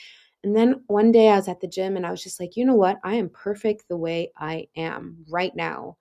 And 0.44 0.55
then 0.57 0.83
one 0.88 1.11
day 1.12 1.31
i 1.31 1.37
was 1.37 1.48
at 1.48 1.61
the 1.61 1.68
gym 1.68 1.96
and 1.96 2.07
i 2.07 2.11
was 2.11 2.22
just 2.22 2.40
like 2.40 2.57
you 2.57 2.64
know 2.64 2.74
what? 2.77 2.98
I 3.05 3.14
am 3.16 3.31
perfect 3.31 3.88
the 3.88 3.96
way 3.96 4.33
i 4.37 4.66
am 4.77 5.24
right 5.31 5.55
now 5.57 5.96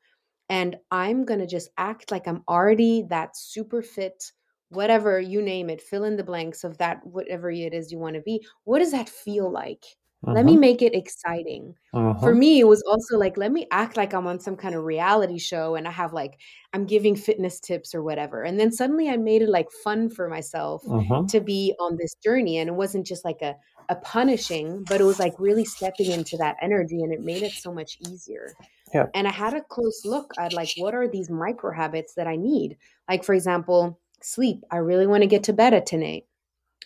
and 0.49 0.78
i'm 0.91 1.26
going 1.26 1.39
to 1.39 1.47
just 1.47 1.69
act 1.78 2.12
like 2.12 2.28
i'm 2.28 2.43
already 2.47 3.04
that 3.10 3.38
super 3.38 3.82
fit 3.82 4.32
whatever 4.69 5.19
you 5.19 5.41
name 5.41 5.69
it 5.69 5.82
fill 5.82 6.04
in 6.04 6.17
the 6.17 6.23
blanks 6.23 6.63
of 6.63 6.78
that 6.80 7.06
whatever 7.06 7.52
it 7.52 7.73
is 7.73 7.91
you 7.91 7.99
want 7.99 8.15
to 8.15 8.21
be. 8.21 8.45
What 8.63 8.80
does 8.80 8.91
that 8.91 9.10
feel 9.10 9.52
like 9.52 9.84
let 10.31 10.45
me 10.45 10.55
Mhm. 10.55 10.57
make 10.57 10.81
it 10.81 10.93
exciting. 10.95 11.75
For 12.19 12.33
Mhm. 12.33 12.36
me, 12.36 12.59
it 12.59 12.65
was 12.67 12.81
also 12.83 13.17
like, 13.17 13.38
let 13.38 13.51
me 13.51 13.67
act 13.71 13.97
like 13.97 14.13
I'm 14.13 14.27
on 14.27 14.39
some 14.39 14.55
kind 14.55 14.75
of 14.75 14.83
reality 14.83 15.38
show 15.39 15.75
and 15.75 15.88
I 15.88 15.91
have 15.91 16.13
like, 16.13 16.39
I'm 16.73 16.86
giving 16.86 17.15
fitness 17.15 17.59
tips 17.59 17.93
or 17.93 18.01
whatever. 18.03 18.43
And 18.43 18.59
then 18.59 18.71
suddenly 18.71 19.09
I 19.09 19.17
made 19.17 19.41
it 19.41 19.49
like 19.49 19.69
fun 19.71 20.09
for 20.09 20.29
myself 20.29 20.83
Mhm. 20.83 21.27
to 21.27 21.41
be 21.41 21.73
on 21.79 21.97
this 21.97 22.15
journey. 22.23 22.57
And 22.57 22.69
it 22.69 22.73
wasn't 22.75 23.05
just 23.05 23.25
like 23.25 23.41
a, 23.41 23.55
a 23.89 23.95
punishing, 23.97 24.86
but 24.86 25.01
it 25.01 25.05
was 25.05 25.19
like 25.19 25.33
really 25.39 25.65
stepping 25.65 26.12
into 26.12 26.38
that 26.38 26.55
energy 26.62 27.01
and 27.01 27.12
it 27.13 27.21
made 27.21 27.43
it 27.43 27.57
so 27.57 27.73
much 27.73 27.97
easier. 27.99 28.57
Yeah. 28.93 29.07
And 29.13 29.27
I 29.27 29.31
had 29.31 29.53
a 29.53 29.62
close 29.62 30.05
look 30.05 30.33
at 30.38 30.53
like, 30.53 30.71
what 30.75 30.95
are 30.95 31.07
these 31.07 31.29
micro 31.29 31.73
habits 31.73 32.15
that 32.15 32.27
I 32.27 32.36
need? 32.36 32.77
Like, 33.09 33.23
for 33.23 33.33
example, 33.36 33.99
sleep. 34.21 34.63
I 34.71 34.77
really 34.77 35.07
want 35.07 35.21
to 35.23 35.27
get 35.27 35.43
to 35.45 35.53
bed 35.53 35.73
at 35.73 35.86
10 35.86 36.03
a, 36.03 36.25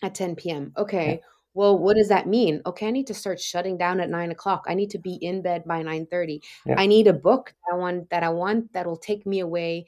at 0.04 0.16
10 0.16 0.52
p.m. 0.52 0.74
Okay. 0.78 1.22
Well, 1.58 1.78
what 1.80 1.96
does 1.98 2.10
that 2.10 2.28
mean? 2.28 2.62
Okay, 2.66 2.88
I 2.88 2.92
need 2.92 3.08
to 3.08 3.14
start 3.16 3.40
shutting 3.40 3.78
down 3.78 4.00
at 4.00 4.10
nine 4.10 4.32
o'clock. 4.32 4.66
I 4.68 4.76
need 4.76 4.92
to 4.92 5.00
be 5.00 5.16
in 5.16 5.42
bed 5.42 5.64
by 5.66 5.82
9:30. 5.84 6.42
Yeah. 6.66 6.76
I 6.78 6.86
need 6.88 7.08
a 7.08 7.14
book 7.14 7.54
that 7.66 7.74
I 7.76 7.78
want 7.78 8.10
that 8.12 8.24
I 8.24 8.30
want 8.30 8.74
that'll 8.74 8.98
take 8.98 9.26
me 9.26 9.40
away 9.40 9.86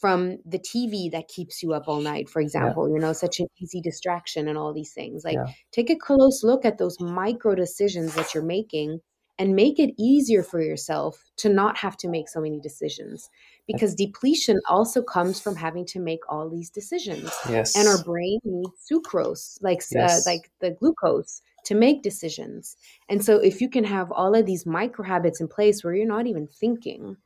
from 0.00 0.38
the 0.46 0.58
TV 0.58 1.10
that 1.10 1.28
keeps 1.28 1.62
you 1.62 1.74
up 1.74 1.86
all 1.88 2.00
night, 2.00 2.28
for 2.30 2.40
example. 2.40 2.88
You 2.88 2.98
know, 2.98 3.12
such 3.12 3.38
an 3.40 3.46
easy 3.62 3.80
distraction 3.82 4.48
and 4.48 4.56
all 4.58 4.72
these 4.72 4.94
things. 4.94 5.22
Like 5.24 5.36
Yeah. 5.36 5.52
take 5.72 5.90
a 5.90 5.96
close 5.96 6.42
look 6.42 6.64
at 6.64 6.78
those 6.78 6.98
micro 7.00 7.54
decisions 7.54 8.14
that 8.14 8.32
you're 8.34 8.42
making 8.44 9.00
and 9.40 9.56
make 9.56 9.78
it 9.78 9.94
easier 9.98 10.42
for 10.42 10.60
yourself 10.60 11.24
to 11.38 11.48
not 11.48 11.74
have 11.78 11.96
to 11.96 12.08
make 12.08 12.28
so 12.28 12.42
many 12.42 12.60
decisions 12.60 13.30
because 13.66 13.94
depletion 13.94 14.60
also 14.68 15.02
comes 15.02 15.40
from 15.40 15.56
having 15.56 15.86
to 15.86 15.98
make 15.98 16.20
all 16.28 16.50
these 16.50 16.68
decisions. 16.68 17.32
Yes. 17.48 17.74
and 17.74 17.88
our 17.88 18.04
brain 18.04 18.38
needs 18.44 18.86
sucrose 18.92 19.56
like 19.62 19.80
uh, 19.98 20.20
like 20.26 20.50
the 20.60 20.72
glucose 20.72 21.40
to 21.64 21.74
make 21.74 22.02
decisions. 22.02 22.76
And 23.08 23.24
so 23.24 23.38
if 23.38 23.62
you 23.62 23.70
can 23.70 23.84
have 23.84 24.12
all 24.12 24.34
of 24.34 24.44
these 24.44 24.66
micro 24.66 25.04
habits 25.04 25.40
in 25.40 25.48
place 25.48 25.82
where 25.82 25.94
you're 25.94 26.06
not 26.06 26.26
even 26.26 26.46
thinking 26.46 27.16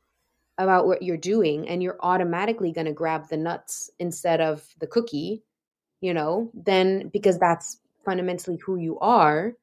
about 0.57 0.87
what 0.87 1.03
you're 1.03 1.17
doing 1.17 1.67
and 1.67 1.83
you're 1.83 1.99
automatically 1.99 2.71
going 2.71 2.87
to 2.87 2.93
grab 2.93 3.27
the 3.27 3.35
nuts 3.35 3.89
instead 3.99 4.39
of 4.39 4.65
the 4.79 4.87
cookie 4.87 5.43
you 5.99 6.13
know 6.13 6.49
then 6.53 7.09
because 7.11 7.37
that's 7.39 7.81
fundamentally 8.05 8.57
who 8.65 8.77
you 8.77 8.97
are 8.99 9.53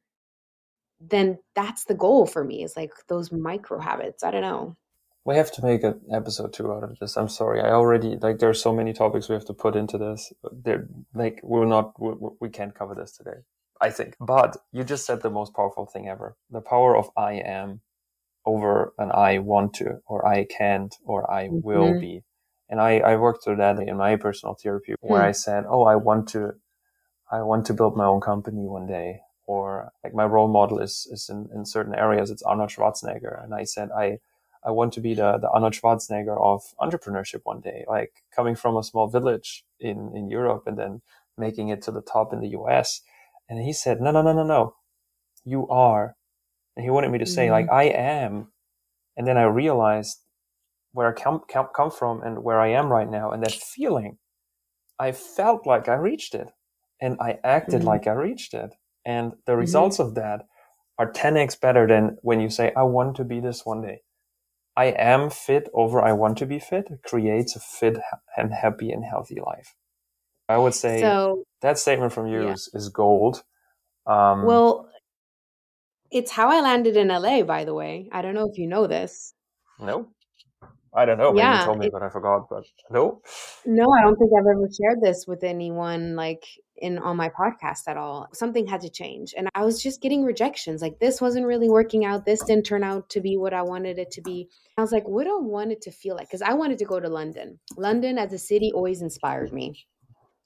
then 1.11 1.38
that's 1.55 1.85
the 1.85 1.95
goal 1.95 2.27
for 2.27 2.45
me 2.45 2.62
is 2.65 2.77
like 2.77 2.93
those 3.09 3.33
micro 3.33 3.79
habits 3.81 4.23
i 4.25 4.31
don't 4.31 4.43
know 4.43 4.77
We 5.25 5.37
have 5.37 5.53
to 5.53 5.65
make 5.65 5.85
an 5.85 6.01
episode 6.12 6.53
two 6.53 6.73
out 6.73 6.83
of 6.85 6.99
this. 6.99 7.17
I'm 7.17 7.29
sorry. 7.29 7.61
I 7.61 7.71
already 7.73 8.17
like 8.17 8.38
there's 8.38 8.61
so 8.62 8.73
many 8.75 8.93
topics 8.93 9.29
we 9.29 9.35
have 9.35 9.45
to 9.47 9.55
put 9.55 9.77
into 9.77 9.99
this. 9.99 10.33
There, 10.53 10.88
like 11.15 11.41
we're 11.45 11.65
not 11.67 11.95
we, 12.01 12.12
we 12.41 12.49
can't 12.51 12.75
cover 12.75 12.95
this 12.95 13.12
today. 13.17 13.38
I 13.81 13.91
think. 13.91 14.17
But 14.21 14.57
you 14.73 14.85
just 14.85 15.07
said 15.07 15.23
the 15.23 15.31
most 15.31 15.55
powerful 15.55 15.87
thing 15.87 16.09
ever: 16.09 16.37
the 16.51 16.61
power 16.61 16.97
of 16.97 17.11
I 17.17 17.35
am 17.35 17.81
over 18.47 18.95
an 18.99 19.12
I 19.12 19.38
want 19.38 19.75
to, 19.75 20.01
or 20.07 20.27
I 20.27 20.45
can't, 20.45 20.95
or 21.05 21.31
I 21.31 21.49
will 21.51 21.93
Mhm. 21.93 22.01
be. 22.01 22.25
And 22.69 22.81
I 22.81 22.99
I 22.99 23.17
worked 23.17 23.45
through 23.45 23.57
that 23.57 23.79
in 23.81 23.97
my 23.97 24.17
personal 24.17 24.55
therapy, 24.62 24.95
where 25.01 25.23
Hmm. 25.23 25.29
I 25.29 25.33
said, 25.33 25.65
"Oh, 25.69 25.85
I 25.85 25.97
want 25.97 26.29
to, 26.31 26.55
I 27.31 27.43
want 27.43 27.67
to 27.67 27.75
build 27.75 27.97
my 27.97 28.07
own 28.07 28.21
company 28.21 28.67
one 28.67 28.87
day." 28.87 29.21
Or 29.47 29.93
like 30.05 30.15
my 30.15 30.25
role 30.25 30.49
model 30.49 30.79
is 30.79 31.07
is 31.11 31.29
in, 31.29 31.49
in 31.55 31.65
certain 31.67 31.95
areas. 31.95 32.31
It's 32.31 32.43
Arnold 32.43 32.71
Schwarzenegger, 32.71 33.43
and 33.45 33.55
I 33.55 33.65
said 33.65 33.91
I 33.97 34.19
I 34.65 34.71
want 34.71 34.93
to 34.95 35.01
be 35.01 35.15
the, 35.15 35.39
the 35.39 35.51
Arnold 35.51 35.75
Schwarzenegger 35.75 36.41
of 36.41 36.63
entrepreneurship 36.81 37.41
one 37.45 37.61
day, 37.61 37.85
like 37.89 38.13
coming 38.35 38.55
from 38.55 38.77
a 38.77 38.83
small 38.85 39.09
village 39.09 39.65
in, 39.81 40.13
in 40.15 40.31
Europe 40.31 40.65
and 40.67 40.79
then 40.79 41.03
making 41.37 41.69
it 41.69 41.83
to 41.83 41.91
the 41.91 42.03
top 42.03 42.33
in 42.33 42.41
the 42.41 42.51
US. 42.51 43.01
And 43.49 43.61
he 43.63 43.73
said, 43.73 44.01
no, 44.01 44.11
no, 44.13 44.23
no, 44.23 44.33
no, 44.33 44.45
no, 44.45 44.75
you 45.45 45.69
are. 45.69 46.17
And 46.77 46.85
he 46.85 46.91
wanted 46.91 47.11
me 47.13 47.19
to 47.19 47.27
say, 47.27 47.49
Mhm. 47.49 47.53
like, 47.53 47.69
I 47.71 47.85
am. 47.85 48.53
And 49.17 49.27
then 49.27 49.39
I 49.39 49.45
realized 49.45 50.19
where 50.93 51.09
I 51.09 51.13
come, 51.13 51.43
come, 51.49 51.69
come 51.75 51.91
from 51.91 52.23
and 52.23 52.45
where 52.45 52.61
I 52.61 52.69
am 52.69 52.91
right 52.93 53.09
now. 53.11 53.31
And 53.33 53.43
that 53.45 53.53
feeling, 53.53 54.19
I 54.99 55.13
felt 55.13 55.67
like 55.67 55.89
I 55.89 55.95
reached 55.95 56.35
it 56.35 56.53
and 57.01 57.19
I 57.21 57.41
acted 57.45 57.83
Mhm. 57.83 57.87
like 57.87 58.07
I 58.07 58.13
reached 58.13 58.55
it. 58.55 58.75
And 59.05 59.33
the 59.47 59.57
results 59.57 59.99
of 59.99 60.15
that 60.15 60.47
are 60.99 61.12
10x 61.12 61.61
better 61.61 61.87
than 61.87 62.19
when 62.23 62.41
you 62.41 62.51
say, 62.51 62.73
I 62.77 62.83
want 62.83 63.17
to 63.17 63.25
be 63.25 63.41
this 63.41 63.65
one 63.65 63.83
day. 63.83 64.03
I 64.77 64.87
am 64.87 65.29
fit 65.31 65.69
over 65.75 66.01
I 66.01 66.12
want 66.12 66.38
to 66.38 66.47
be 66.47 66.59
fit 66.59 66.88
creates 67.05 67.57
a 67.57 67.61
fit 67.61 67.99
and 68.37 68.53
happy 68.53 68.91
and 68.91 69.05
healthy 69.05 69.38
life. 69.45 69.75
I 70.49 70.57
would 70.59 70.75
say 70.75 71.01
so 71.01 71.45
that 71.61 71.79
statement 71.79 72.12
from 72.12 72.27
you 72.27 72.43
Yeah. 72.47 72.55
is, 72.55 72.71
is 72.73 72.88
gold. 72.88 73.43
Um, 74.07 74.47
well 74.47 74.88
it's 76.11 76.31
how 76.31 76.49
i 76.51 76.61
landed 76.61 76.97
in 76.97 77.09
la 77.09 77.43
by 77.43 77.65
the 77.65 77.75
way 77.75 78.09
i 78.12 78.21
don't 78.23 78.35
know 78.35 78.49
if 78.51 78.59
you 78.59 78.67
know 78.67 78.87
this 78.87 79.35
no, 79.79 80.12
I 80.95 81.05
don't 81.07 81.17
know. 81.19 81.33
Maybe 81.33 81.39
you 81.39 81.53
Yeah, 81.53 81.65
told 81.65 81.79
me, 81.79 81.87
it- 81.87 81.93
but 81.93 82.03
I 82.03 82.09
forgot. 82.11 82.49
But 82.51 82.65
no, 82.91 83.23
No, 83.65 83.91
I 83.93 84.03
don't 84.03 84.17
think 84.17 84.31
I've 84.39 84.47
ever 84.47 84.69
shared 84.79 85.01
this 85.01 85.25
with 85.27 85.43
anyone 85.43 86.17
like 86.17 86.45
in 86.77 86.99
on 86.99 87.17
my 87.17 87.31
podcast 87.31 87.83
at 87.87 87.97
all. 87.97 88.29
Something 88.35 88.67
had 88.67 88.81
to 88.83 88.91
change. 88.91 89.33
And 89.37 89.49
I 89.55 89.65
was 89.65 89.83
just 89.83 90.03
getting 90.03 90.23
rejections. 90.25 90.83
Like 90.83 90.99
this 90.99 91.21
wasn't 91.21 91.47
really 91.47 91.71
working 91.71 92.05
out. 92.05 92.27
This 92.27 92.43
didn't 92.45 92.67
turn 92.67 92.83
out 92.85 93.09
to 93.11 93.21
be 93.21 93.37
what 93.37 93.55
I 93.55 93.63
wanted 93.63 93.99
it 93.99 94.11
to 94.13 94.21
be. 94.23 94.49
I 94.77 94.81
was 94.83 94.93
like, 94.93 95.07
what 95.09 95.25
do 95.25 95.31
I 95.39 95.41
want 95.41 95.73
it 95.73 95.81
to 95.83 95.91
feel 95.93 96.17
like? 96.17 96.29
Because 96.29 96.43
I 96.43 96.55
wanted 96.55 96.79
to 96.79 96.85
go 96.85 96.99
to 97.01 97.09
London. 97.09 97.59
London 97.77 98.19
as 98.19 98.33
a 98.33 98.39
city 98.39 98.73
always 98.75 99.01
inspired 99.01 99.53
me. 99.53 99.87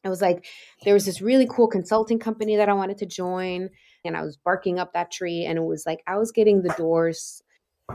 I 0.05 0.09
was 0.09 0.21
like, 0.23 0.45
there 0.85 0.95
was 0.95 1.07
this 1.07 1.21
really 1.21 1.49
cool 1.51 1.67
consulting 1.69 2.21
company 2.21 2.57
that 2.57 2.69
I 2.69 2.75
wanted 2.75 2.99
to 2.99 3.07
join. 3.07 3.71
And 4.05 4.17
I 4.17 4.23
was 4.23 4.37
barking 4.37 4.79
up 4.79 4.93
that 4.93 5.11
tree. 5.11 5.45
And 5.45 5.59
it 5.59 5.65
was 5.65 5.85
like 5.87 6.03
I 6.07 6.17
was 6.19 6.31
getting 6.31 6.63
the 6.63 6.75
doors 6.79 7.43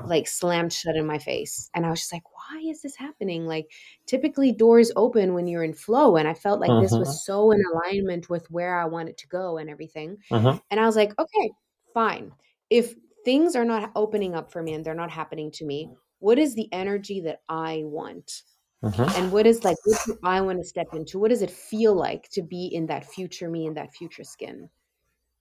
like 0.06 0.28
slammed 0.28 0.74
shut 0.74 0.96
in 0.96 1.06
my 1.06 1.20
face. 1.20 1.70
And 1.76 1.86
I 1.86 1.90
was 1.90 2.00
just 2.00 2.14
like, 2.14 2.24
why 2.34 2.62
is 2.62 2.82
this 2.82 2.96
happening? 2.96 3.46
Like 3.46 3.72
typically 4.08 4.52
doors 4.52 4.92
open 4.96 5.34
when 5.34 5.48
you're 5.48 5.64
in 5.64 5.74
flow. 5.74 6.16
And 6.18 6.28
I 6.28 6.34
felt 6.34 6.60
like 6.60 6.72
this 6.82 6.92
Mhm. 6.94 7.00
was 7.00 7.26
so 7.26 7.52
in 7.52 7.62
alignment 7.74 8.30
with 8.30 8.50
where 8.50 8.80
I 8.80 8.86
wanted 8.86 9.18
to 9.20 9.28
go 9.28 9.58
and 9.58 9.70
everything. 9.70 10.18
Mhm. 10.32 10.62
And 10.72 10.80
I 10.80 10.86
was 10.86 10.96
like, 10.96 11.18
okay, 11.20 11.52
fine. 11.94 12.32
If 12.70 12.96
things 13.26 13.56
are 13.56 13.66
not 13.66 13.92
opening 13.96 14.34
up 14.36 14.52
for 14.52 14.64
me 14.64 14.74
and 14.74 14.84
they're 14.86 14.96
not 14.96 15.12
happening 15.12 15.52
to 15.52 15.66
me, 15.66 15.90
what 16.20 16.40
is 16.40 16.56
the 16.56 16.72
energy 16.74 17.22
that 17.22 17.42
I 17.50 17.84
want? 17.86 18.44
Mhm. 18.84 19.16
And 19.18 19.32
what 19.32 19.46
is 19.46 19.64
like, 19.64 19.78
what 19.86 20.00
do 20.08 20.18
I 20.24 20.42
want 20.42 20.60
to 20.60 20.66
step 20.68 20.88
into? 20.94 21.20
What 21.20 21.30
does 21.30 21.42
it 21.44 21.52
feel 21.52 21.94
like 21.96 22.30
to 22.32 22.42
be 22.42 22.66
in 22.68 22.88
that 22.88 23.06
future 23.06 23.50
me, 23.50 23.66
in 23.68 23.76
that 23.76 23.94
future 23.94 24.24
skin? 24.24 24.70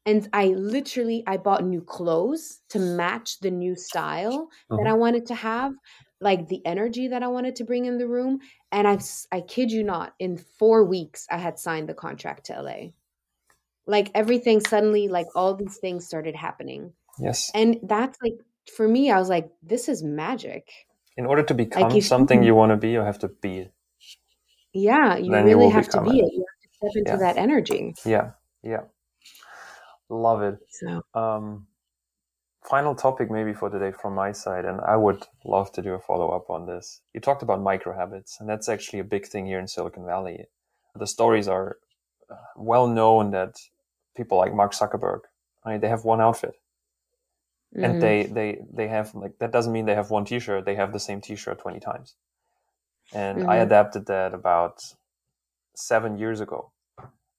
And 0.06 0.28
I 0.32 0.46
literally, 0.48 1.22
I 1.26 1.36
bought 1.36 1.64
new 1.64 1.82
clothes 1.82 2.60
to 2.70 2.78
match 2.78 3.38
the 3.40 3.50
new 3.50 3.76
style 3.76 4.48
that 4.70 4.78
Mhm. 4.80 4.86
I 4.88 4.94
wanted 4.94 5.26
to 5.26 5.34
have, 5.34 5.74
like 6.20 6.48
the 6.48 6.64
energy 6.66 7.08
that 7.08 7.22
I 7.22 7.28
wanted 7.28 7.54
to 7.56 7.64
bring 7.64 7.84
in 7.84 7.98
the 7.98 8.08
room. 8.08 8.40
And 8.72 8.88
I, 8.88 8.98
I 9.30 9.40
kid 9.42 9.70
you 9.70 9.82
not, 9.84 10.14
in 10.18 10.38
four 10.38 10.84
weeks, 10.84 11.26
I 11.30 11.36
had 11.36 11.58
signed 11.58 11.88
the 11.88 11.94
contract 11.94 12.46
to 12.46 12.54
LA. 12.62 12.92
Like 13.86 14.10
everything 14.14 14.60
suddenly, 14.60 15.08
like 15.08 15.26
all 15.34 15.54
these 15.54 15.78
things 15.78 16.06
started 16.06 16.34
happening. 16.34 16.92
yes. 17.18 17.50
And 17.54 17.78
that's 17.82 18.18
like, 18.22 18.34
for 18.76 18.86
me, 18.88 19.10
I 19.10 19.18
was 19.18 19.28
like, 19.28 19.50
this 19.62 19.88
is 19.88 20.02
magic. 20.02 20.70
In 21.16 21.26
order 21.26 21.42
to 21.42 21.54
become 21.54 21.90
if 21.92 22.04
something 22.06 22.42
you- 22.42 22.48
you 22.48 22.54
want 22.54 22.70
to 22.70 22.76
be, 22.76 22.90
you 22.90 23.00
have 23.00 23.18
to 23.18 23.28
be 23.28 23.58
it. 23.58 23.72
Yeah, 24.72 25.16
you 25.16 25.30
Then 25.32 25.44
really 25.44 25.56
will 25.56 25.70
have 25.70 25.88
to 25.90 26.00
be 26.02 26.20
it. 26.20 26.24
it. 26.24 26.32
You 26.32 26.44
have 26.46 26.62
to 26.62 26.68
step 26.72 26.96
into 26.96 27.10
Yeah. 27.10 27.16
that 27.16 27.36
energy. 27.36 27.94
Yeah. 28.06 28.30
Yeah. 28.62 28.84
Love 30.11 30.42
it. 30.42 30.59
So, 30.68 31.03
Um, 31.14 31.68
final 32.64 32.94
topic 32.94 33.31
maybe 33.31 33.53
for 33.55 33.70
today 33.70 33.92
from 33.92 34.14
my 34.14 34.33
side, 34.33 34.64
and 34.64 34.81
I 34.83 34.96
would 34.96 35.27
love 35.44 35.73
to 35.73 35.83
do 35.83 35.94
a 35.94 36.01
follow 36.01 36.31
up 36.31 36.51
on 36.51 36.66
this. 36.66 37.03
You 37.14 37.20
talked 37.20 37.42
about 37.42 37.61
micro 37.61 37.94
habits, 37.94 38.40
and 38.40 38.49
that's 38.49 38.68
actually 38.68 38.99
a 39.01 39.05
big 39.05 39.27
thing 39.27 39.46
here 39.46 39.59
in 39.59 39.68
Silicon 39.68 40.07
Valley. 40.07 40.46
The 40.94 41.07
stories 41.07 41.49
are 41.49 41.79
uh, 42.31 42.37
well 42.57 42.87
known 42.88 43.31
that 43.33 43.57
people 44.16 44.38
like 44.38 44.55
Mark 44.55 44.73
Zuckerberg, 44.73 45.23
I 45.64 45.73
mean, 45.73 45.81
they 45.81 45.88
have 45.88 46.05
one 46.05 46.20
outfit, 46.20 46.57
mhm. 47.73 47.83
and 47.83 48.01
they 48.01 48.25
they 48.27 48.61
they 48.73 48.88
have 48.88 49.14
like 49.14 49.38
that 49.38 49.53
doesn't 49.53 49.73
mean 49.73 49.87
they 49.87 49.94
have 49.94 50.11
one 50.11 50.25
T-shirt. 50.25 50.64
They 50.64 50.75
have 50.77 50.92
the 50.92 51.01
same 51.01 51.20
T-shirt 51.20 51.59
twenty 51.59 51.81
times, 51.81 52.16
and 53.12 53.42
I 53.46 53.57
Mhm. 53.57 53.62
adapted 53.64 54.07
that 54.07 54.35
about 54.35 54.94
seven 55.77 56.18
years 56.18 56.40
ago. 56.40 56.73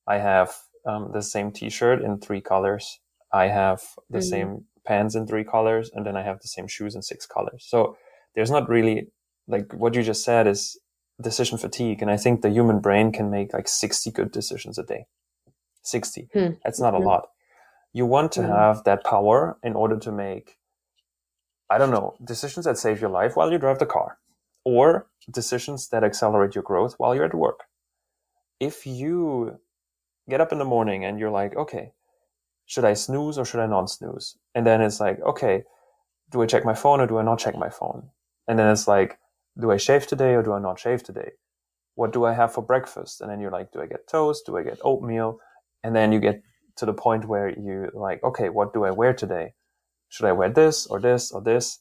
I 0.08 0.18
have 0.20 0.56
um, 0.86 1.12
the 1.12 1.22
same 1.22 1.52
T-shirt 1.52 2.02
in 2.02 2.20
three 2.20 2.42
colors. 2.42 3.00
I 3.32 3.48
have 3.48 3.82
the 4.10 4.20
Mhm. 4.20 4.30
same 4.30 4.66
pants 4.86 5.16
in 5.16 5.28
three 5.28 5.44
colors 5.44 5.92
and 5.94 6.06
then 6.06 6.18
I 6.18 6.24
have 6.24 6.40
the 6.42 6.48
same 6.48 6.68
shoes 6.68 6.96
in 6.96 7.02
six 7.02 7.26
colors. 7.26 7.66
So 7.68 7.98
there's 8.36 8.52
not 8.52 8.70
really 8.70 9.12
like 9.48 9.72
what 9.74 9.94
you 9.96 10.04
just 10.04 10.24
said 10.24 10.48
is 10.48 10.80
decision 11.22 11.58
fatigue. 11.58 12.02
And 12.02 12.10
I 12.10 12.18
think 12.18 12.42
the 12.42 12.50
human 12.50 12.80
brain 12.80 13.12
can 13.12 13.30
make 13.30 13.54
like 13.54 13.68
60 13.68 14.12
good 14.12 14.32
decisions 14.32 14.78
a 14.78 14.84
day. 14.84 15.06
60. 15.84 16.30
Hmm. 16.34 16.54
That's 16.64 16.80
not 16.80 16.94
a 16.94 16.98
hmm. 16.98 17.06
lot. 17.06 17.30
You 17.94 18.06
want 18.06 18.32
to 18.34 18.44
hmm. 18.44 18.50
have 18.50 18.84
that 18.86 19.04
power 19.04 19.58
in 19.64 19.74
order 19.74 19.98
to 20.00 20.12
make, 20.12 20.58
I 21.70 21.78
don't 21.78 21.92
know, 21.92 22.16
decisions 22.24 22.66
that 22.66 22.78
save 22.78 23.02
your 23.02 23.10
life 23.10 23.36
while 23.36 23.52
you 23.52 23.58
drive 23.58 23.80
the 23.80 23.86
car 23.86 24.18
or 24.64 25.08
decisions 25.30 25.90
that 25.90 26.04
accelerate 26.04 26.56
your 26.56 26.64
growth 26.64 26.96
while 26.98 27.16
you're 27.16 27.26
at 27.26 27.34
work. 27.34 27.66
If 28.60 28.86
you 28.86 29.60
get 30.30 30.42
up 30.42 30.52
in 30.52 30.60
the 30.60 30.66
morning 30.66 31.06
and 31.06 31.20
you're 31.20 31.32
like, 31.32 31.56
okay, 31.56 31.94
should 32.66 32.86
I 32.86 32.94
snooze 32.94 33.38
or 33.38 33.46
should 33.46 33.60
I 33.60 33.68
not 33.68 33.90
snooze? 33.90 34.38
And 34.56 34.66
then 34.66 34.82
it's 34.82 35.00
like, 35.00 35.20
okay, 35.22 35.64
do 36.32 36.42
I 36.42 36.46
check 36.46 36.64
my 36.66 36.74
phone 36.74 37.02
or 37.02 37.08
do 37.08 37.18
I 37.18 37.24
not 37.24 37.40
check 37.40 37.58
my 37.58 37.70
phone? 37.70 38.10
And 38.48 38.58
then 38.58 38.70
it's 38.70 38.88
like, 38.88 39.20
do 39.60 39.72
I 39.72 39.78
shave 39.78 40.08
today 40.08 40.34
or 40.34 40.44
do 40.44 40.54
I 40.54 40.60
not 40.60 40.80
shave 40.80 41.04
today? 41.04 41.32
What 41.96 42.14
do 42.14 42.26
I 42.26 42.34
have 42.34 42.54
for 42.54 42.62
breakfast? 42.62 43.22
And 43.22 43.30
then 43.30 43.42
you're 43.42 43.52
like, 43.52 43.72
do 43.72 43.82
I 43.82 43.88
get 43.88 44.08
toast? 44.08 44.46
Do 44.46 44.58
I 44.58 44.64
get 44.64 44.80
oatmeal? 44.84 45.40
And 45.84 45.96
then 45.96 46.12
you 46.12 46.20
get 46.20 46.42
to 46.78 46.86
the 46.86 46.94
point 46.94 47.28
where 47.28 47.50
you're 47.50 47.92
like, 47.94 48.24
okay, 48.24 48.50
what 48.50 48.74
do 48.74 48.86
I 48.86 48.92
wear 48.92 49.14
today? 49.14 49.54
Should 50.10 50.26
I 50.26 50.32
wear 50.32 50.50
this 50.50 50.88
or 50.88 51.00
this 51.00 51.32
or 51.32 51.42
this? 51.42 51.80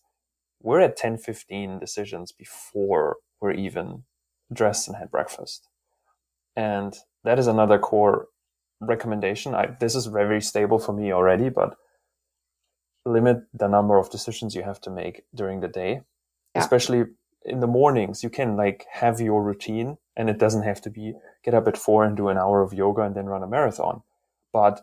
We're 0.60 0.80
at 0.80 0.96
10, 0.96 1.18
15 1.18 1.78
decisions 1.78 2.32
before 2.32 3.16
we're 3.40 3.52
even 3.52 4.04
dressed 4.52 4.88
and 4.88 4.96
had 4.96 5.10
breakfast. 5.10 5.69
And 6.56 6.94
that 7.24 7.38
is 7.38 7.46
another 7.46 7.78
core 7.78 8.28
recommendation. 8.80 9.54
I, 9.54 9.76
this 9.78 9.94
is 9.94 10.06
very 10.06 10.40
stable 10.40 10.78
for 10.78 10.92
me 10.92 11.12
already, 11.12 11.48
but 11.48 11.76
limit 13.04 13.42
the 13.54 13.68
number 13.68 13.98
of 13.98 14.10
decisions 14.10 14.54
you 14.54 14.62
have 14.62 14.80
to 14.82 14.90
make 14.90 15.22
during 15.34 15.60
the 15.60 15.68
day, 15.68 16.00
yeah. 16.54 16.60
especially 16.60 17.04
in 17.44 17.60
the 17.60 17.66
mornings. 17.66 18.22
You 18.22 18.30
can 18.30 18.56
like 18.56 18.86
have 18.92 19.20
your 19.20 19.42
routine 19.42 19.98
and 20.16 20.28
it 20.28 20.38
doesn't 20.38 20.64
have 20.64 20.80
to 20.82 20.90
be 20.90 21.14
get 21.44 21.54
up 21.54 21.66
at 21.68 21.76
four 21.76 22.04
and 22.04 22.16
do 22.16 22.28
an 22.28 22.38
hour 22.38 22.62
of 22.62 22.74
yoga 22.74 23.02
and 23.02 23.14
then 23.14 23.26
run 23.26 23.42
a 23.42 23.46
marathon. 23.46 24.02
But 24.52 24.82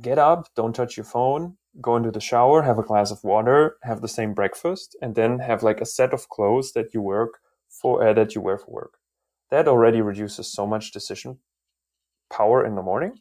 get 0.00 0.18
up, 0.18 0.48
don't 0.56 0.74
touch 0.74 0.96
your 0.96 1.04
phone, 1.04 1.56
go 1.80 1.96
into 1.96 2.10
the 2.10 2.20
shower, 2.20 2.62
have 2.62 2.78
a 2.78 2.82
glass 2.82 3.10
of 3.10 3.22
water, 3.22 3.76
have 3.82 4.00
the 4.00 4.08
same 4.08 4.34
breakfast, 4.34 4.96
and 5.00 5.14
then 5.14 5.38
have 5.40 5.62
like 5.62 5.80
a 5.80 5.86
set 5.86 6.12
of 6.12 6.28
clothes 6.28 6.72
that 6.72 6.94
you 6.94 7.00
work 7.00 7.38
for 7.68 8.06
uh, 8.06 8.12
that 8.12 8.34
you 8.34 8.40
wear 8.40 8.58
for 8.58 8.70
work. 8.70 8.94
That 9.54 9.68
already 9.68 10.00
reduces 10.00 10.52
so 10.52 10.66
much 10.66 10.90
decision 10.90 11.38
power 12.28 12.66
in 12.66 12.74
the 12.74 12.82
morning 12.82 13.20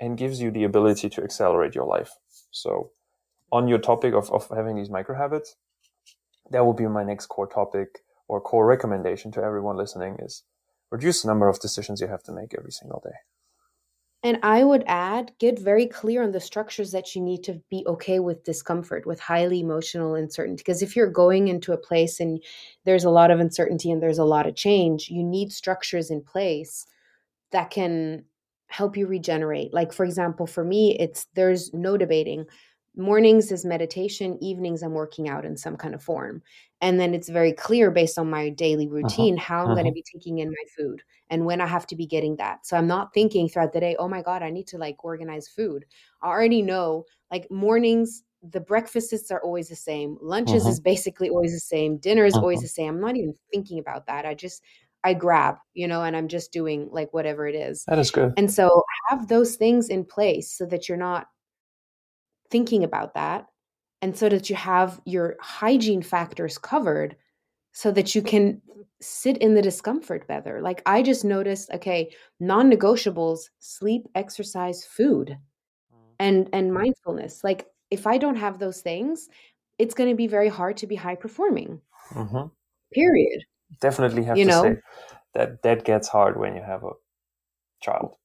and 0.00 0.18
gives 0.18 0.40
you 0.40 0.50
the 0.50 0.64
ability 0.64 1.08
to 1.10 1.22
accelerate 1.22 1.76
your 1.76 1.86
life. 1.86 2.10
So 2.50 2.90
on 3.52 3.68
your 3.68 3.78
topic 3.78 4.12
of, 4.12 4.28
of 4.32 4.48
having 4.48 4.74
these 4.74 4.90
micro 4.90 5.16
habits, 5.16 5.54
that 6.50 6.64
will 6.64 6.74
be 6.74 6.88
my 6.88 7.04
next 7.04 7.26
core 7.26 7.46
topic 7.46 8.00
or 8.26 8.40
core 8.40 8.66
recommendation 8.66 9.30
to 9.30 9.40
everyone 9.40 9.76
listening 9.76 10.16
is 10.18 10.42
reduce 10.90 11.22
the 11.22 11.28
number 11.28 11.48
of 11.48 11.60
decisions 11.60 12.00
you 12.00 12.08
have 12.08 12.24
to 12.24 12.32
make 12.32 12.56
every 12.58 12.72
single 12.72 13.00
day. 13.04 13.14
And 14.24 14.38
I 14.42 14.64
would 14.64 14.82
add, 14.88 15.32
get 15.38 15.60
very 15.60 15.86
clear 15.86 16.24
on 16.24 16.32
the 16.32 16.40
structures 16.40 16.90
that 16.90 17.14
you 17.14 17.22
need 17.22 17.44
to 17.44 17.62
be 17.70 17.84
okay 17.86 18.18
with 18.18 18.42
discomfort, 18.42 19.06
with 19.06 19.20
highly 19.20 19.60
emotional 19.60 20.16
uncertainty. 20.16 20.56
Because 20.60 20.82
if 20.82 20.96
you're 20.96 21.10
going 21.10 21.46
into 21.46 21.72
a 21.72 21.76
place 21.78 22.18
and 22.18 22.42
there's 22.84 23.04
a 23.04 23.10
lot 23.10 23.30
of 23.30 23.38
uncertainty 23.38 23.92
and 23.92 24.02
there's 24.02 24.18
a 24.18 24.24
lot 24.24 24.46
of 24.48 24.56
change, 24.56 25.08
you 25.08 25.22
need 25.22 25.52
structures 25.52 26.10
in 26.10 26.20
place 26.22 26.84
that 27.52 27.70
can 27.70 28.24
help 28.68 28.96
you 28.96 29.06
regenerate. 29.06 29.74
Like, 29.74 29.92
for 29.92 30.04
example, 30.04 30.46
for 30.46 30.64
me, 30.64 30.96
it's 30.98 31.26
there's 31.34 31.72
no 31.74 31.96
debating. 31.96 32.46
Mornings 32.98 33.52
is 33.52 33.64
meditation, 33.64 34.36
evenings, 34.42 34.82
I'm 34.82 34.92
working 34.92 35.28
out 35.28 35.44
in 35.44 35.56
some 35.56 35.76
kind 35.76 35.94
of 35.94 36.02
form. 36.02 36.42
And 36.80 36.98
then 36.98 37.14
it's 37.14 37.28
very 37.28 37.52
clear 37.52 37.90
based 37.90 38.18
on 38.18 38.28
my 38.28 38.50
daily 38.50 38.86
uh-huh, 38.86 38.96
routine 38.96 39.36
uh-huh. 39.36 39.44
how 39.44 39.60
I'm 39.60 39.66
uh-huh. 39.66 39.74
going 39.74 39.86
to 39.86 39.92
be 39.92 40.04
taking 40.12 40.38
in 40.38 40.48
my 40.48 40.64
food 40.76 41.02
and 41.30 41.46
when 41.46 41.60
I 41.60 41.66
have 41.66 41.86
to 41.88 41.96
be 41.96 42.06
getting 42.06 42.36
that. 42.36 42.66
So 42.66 42.76
I'm 42.76 42.86
not 42.86 43.14
thinking 43.14 43.48
throughout 43.48 43.72
the 43.72 43.80
day, 43.80 43.96
oh 43.98 44.08
my 44.08 44.20
God, 44.20 44.42
I 44.42 44.50
need 44.50 44.66
to 44.68 44.78
like 44.78 45.04
organize 45.04 45.48
food. 45.48 45.84
I 46.22 46.26
already 46.26 46.60
know 46.60 47.04
like 47.30 47.50
mornings, 47.50 48.24
the 48.42 48.60
breakfasts 48.60 49.30
are 49.30 49.42
always 49.42 49.68
the 49.68 49.76
same. 49.76 50.18
Lunches 50.20 50.62
uh-huh. 50.62 50.72
is 50.72 50.80
basically 50.80 51.28
always 51.28 51.52
the 51.52 51.60
same. 51.60 51.98
Dinner 51.98 52.24
is 52.24 52.34
uh-huh. 52.34 52.42
always 52.42 52.62
the 52.62 52.68
same. 52.68 52.94
I'm 52.94 53.00
not 53.00 53.16
even 53.16 53.34
thinking 53.52 53.78
about 53.78 54.06
that. 54.06 54.26
I 54.26 54.34
just 54.34 54.62
I 55.04 55.14
grab, 55.14 55.56
you 55.74 55.86
know, 55.86 56.02
and 56.02 56.16
I'm 56.16 56.28
just 56.28 56.52
doing 56.52 56.88
like 56.90 57.14
whatever 57.14 57.46
it 57.46 57.54
is. 57.54 57.84
That 57.86 57.98
is 57.98 58.10
good. 58.10 58.34
And 58.36 58.52
so 58.52 58.82
have 59.08 59.28
those 59.28 59.56
things 59.56 59.88
in 59.88 60.04
place 60.04 60.52
so 60.52 60.66
that 60.66 60.88
you're 60.88 60.98
not 60.98 61.28
thinking 62.50 62.84
about 62.84 63.14
that 63.14 63.46
and 64.02 64.16
so 64.16 64.28
that 64.28 64.48
you 64.48 64.56
have 64.56 65.00
your 65.04 65.36
hygiene 65.40 66.02
factors 66.02 66.58
covered 66.58 67.16
so 67.72 67.90
that 67.90 68.14
you 68.14 68.22
can 68.22 68.60
sit 69.00 69.38
in 69.38 69.54
the 69.54 69.62
discomfort 69.62 70.26
better. 70.26 70.60
Like 70.60 70.82
I 70.86 71.02
just 71.02 71.24
noticed, 71.24 71.70
okay, 71.70 72.10
non-negotiables, 72.40 73.50
sleep, 73.58 74.08
exercise, 74.14 74.84
food, 74.84 75.36
mm. 75.92 75.96
and 76.18 76.48
and 76.52 76.72
mindfulness. 76.72 77.44
Like 77.44 77.66
if 77.90 78.06
I 78.06 78.18
don't 78.18 78.36
have 78.36 78.58
those 78.58 78.80
things, 78.80 79.28
it's 79.78 79.94
going 79.94 80.10
to 80.10 80.16
be 80.16 80.26
very 80.26 80.48
hard 80.48 80.76
to 80.78 80.86
be 80.86 80.96
high 80.96 81.14
performing. 81.14 81.80
Mm-hmm. 82.10 82.48
Period. 82.92 83.44
Definitely 83.80 84.24
have 84.24 84.38
you 84.38 84.44
to 84.44 84.50
know? 84.50 84.62
say 84.62 84.76
that 85.34 85.62
that 85.62 85.84
gets 85.84 86.08
hard 86.08 86.38
when 86.38 86.54
you 86.56 86.62
have 86.62 86.84
a 86.84 86.92
child. 87.80 88.16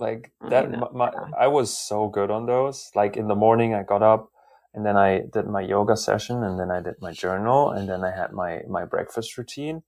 Like 0.00 0.32
that, 0.48 0.66
I, 0.74 0.88
my, 0.92 1.12
I 1.38 1.48
was 1.48 1.76
so 1.76 2.08
good 2.08 2.30
on 2.30 2.46
those. 2.46 2.90
Like 2.94 3.16
in 3.16 3.28
the 3.28 3.34
morning, 3.34 3.74
I 3.74 3.82
got 3.82 4.02
up 4.02 4.30
and 4.74 4.86
then 4.86 4.96
I 4.96 5.22
did 5.32 5.46
my 5.46 5.60
yoga 5.60 5.96
session 5.96 6.42
and 6.44 6.58
then 6.58 6.70
I 6.70 6.80
did 6.80 6.96
my 7.00 7.12
journal 7.12 7.70
and 7.70 7.88
then 7.88 8.04
I 8.04 8.12
had 8.12 8.32
my, 8.32 8.62
my 8.68 8.84
breakfast 8.84 9.38
routine, 9.38 9.82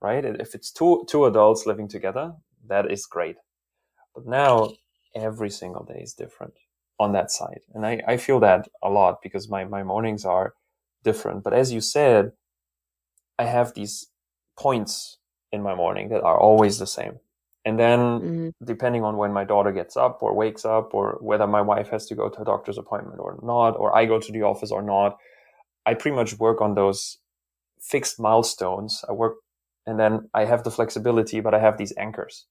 right? 0.00 0.24
If 0.24 0.54
it's 0.54 0.70
two, 0.70 1.04
two 1.08 1.26
adults 1.26 1.66
living 1.66 1.88
together, 1.88 2.34
that 2.68 2.90
is 2.90 3.06
great. 3.06 3.36
But 4.14 4.26
now 4.26 4.72
every 5.14 5.50
single 5.50 5.84
day 5.84 6.00
is 6.02 6.14
different 6.14 6.54
on 6.98 7.12
that 7.12 7.30
side. 7.30 7.60
And 7.74 7.86
I, 7.86 8.02
I 8.06 8.16
feel 8.18 8.40
that 8.40 8.68
a 8.82 8.90
lot 8.90 9.22
because 9.22 9.48
my, 9.48 9.64
my 9.64 9.82
mornings 9.82 10.24
are 10.24 10.54
different. 11.04 11.44
But 11.44 11.54
as 11.54 11.72
you 11.72 11.80
said, 11.80 12.32
I 13.38 13.44
have 13.44 13.74
these 13.74 14.08
points 14.58 15.18
in 15.52 15.62
my 15.62 15.74
morning 15.74 16.08
that 16.10 16.22
are 16.22 16.38
always 16.38 16.78
the 16.78 16.86
same. 16.86 17.20
And 17.66 17.80
then 17.80 17.98
mm-hmm. 17.98 18.48
depending 18.64 19.02
on 19.02 19.16
when 19.16 19.32
my 19.32 19.42
daughter 19.42 19.72
gets 19.72 19.96
up 19.96 20.22
or 20.22 20.32
wakes 20.32 20.64
up 20.64 20.94
or 20.94 21.18
whether 21.20 21.48
my 21.48 21.60
wife 21.60 21.88
has 21.88 22.06
to 22.06 22.14
go 22.14 22.28
to 22.28 22.42
a 22.42 22.44
doctor's 22.44 22.78
appointment 22.78 23.18
or 23.18 23.40
not, 23.42 23.70
or 23.70 23.94
I 23.94 24.06
go 24.06 24.20
to 24.20 24.32
the 24.32 24.42
office 24.42 24.70
or 24.70 24.82
not, 24.82 25.18
I 25.84 25.94
pretty 25.94 26.14
much 26.14 26.38
work 26.38 26.60
on 26.60 26.76
those 26.76 27.18
fixed 27.80 28.20
milestones. 28.20 29.04
I 29.08 29.12
work 29.12 29.34
and 29.84 29.98
then 29.98 30.30
I 30.32 30.44
have 30.44 30.62
the 30.62 30.70
flexibility, 30.70 31.40
but 31.40 31.54
I 31.54 31.58
have 31.58 31.76
these 31.76 31.92
anchors, 31.98 32.46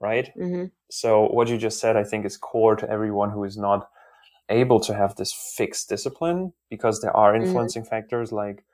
right? 0.00 0.30
Mm-hmm. 0.36 0.66
So 0.90 1.28
what 1.28 1.46
you 1.48 1.56
just 1.56 1.78
said, 1.78 1.96
I 1.96 2.02
think 2.02 2.26
is 2.26 2.36
core 2.36 2.74
to 2.74 2.90
everyone 2.90 3.30
who 3.30 3.44
is 3.44 3.56
not 3.56 3.88
able 4.48 4.80
to 4.80 4.94
have 4.94 5.14
this 5.14 5.32
fixed 5.32 5.88
discipline 5.88 6.54
because 6.68 7.00
there 7.00 7.16
are 7.16 7.34
mm-hmm. 7.34 7.44
influencing 7.44 7.82
mm-hmm. 7.82 7.90
factors 7.90 8.32
like 8.32 8.64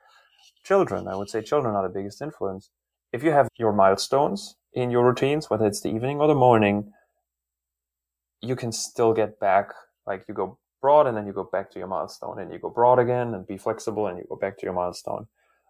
children. 0.63 1.07
I 1.07 1.15
would 1.15 1.29
say 1.29 1.43
children 1.43 1.75
are 1.75 1.87
the 1.87 1.93
biggest 1.93 2.19
influence. 2.19 2.71
If 3.13 3.23
you 3.23 3.31
have 3.31 3.47
your 3.57 3.73
milestones 3.73 4.55
in 4.73 4.91
your 4.91 5.05
routines, 5.05 5.49
whether 5.49 5.65
it's 5.65 5.81
the 5.81 5.89
evening 5.89 6.19
or 6.19 6.27
the 6.27 6.35
morning, 6.35 6.91
you 8.41 8.55
can 8.55 8.71
still 8.71 9.13
get 9.13 9.39
back. 9.39 9.69
Like 10.05 10.25
you 10.27 10.33
go 10.33 10.57
broad 10.81 11.07
and 11.07 11.17
then 11.17 11.25
you 11.25 11.33
go 11.33 11.43
back 11.43 11.71
to 11.71 11.79
your 11.79 11.87
milestone 11.87 12.39
and 12.39 12.51
you 12.51 12.59
go 12.59 12.69
broad 12.69 12.99
again 12.99 13.33
and 13.33 13.47
be 13.47 13.57
flexible 13.57 14.07
and 14.07 14.17
you 14.17 14.25
go 14.29 14.35
back 14.35 14.57
to 14.59 14.65
your 14.65 14.73
milestone. 14.73 15.27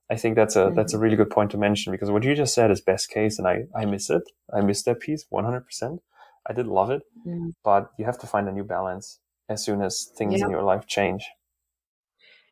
I 0.10 0.16
think 0.16 0.36
that's 0.36 0.56
a, 0.56 0.66
mm-hmm. 0.66 0.76
that's 0.76 0.94
a 0.94 0.96
mm-hmm. 0.96 1.04
really 1.04 1.16
good 1.16 1.30
point 1.30 1.52
to 1.52 1.58
mention 1.58 1.92
because 1.92 2.12
what 2.12 2.24
you 2.24 2.36
just 2.36 2.54
said 2.54 2.72
is 2.72 2.82
best 2.82 3.10
case 3.10 3.40
and 3.40 3.48
I, 3.48 3.64
I 3.76 3.86
miss 3.86 4.10
it. 4.10 4.24
I 4.54 4.62
miss 4.62 4.84
that 4.84 5.00
piece 5.00 5.26
100%. 5.32 6.00
I 6.50 6.54
did 6.54 6.68
love 6.68 6.90
it, 6.92 7.02
mm-hmm. 7.26 7.50
but 7.64 7.92
you 8.00 8.06
have 8.06 8.18
to 8.20 8.28
find 8.28 8.48
a 8.48 8.52
new 8.52 8.64
balance 8.64 9.20
as 9.50 9.64
soon 9.64 9.82
as 9.82 10.10
things 10.18 10.40
yeah. 10.40 10.46
in 10.46 10.52
your 10.52 10.64
life 10.64 10.88
change 10.88 11.26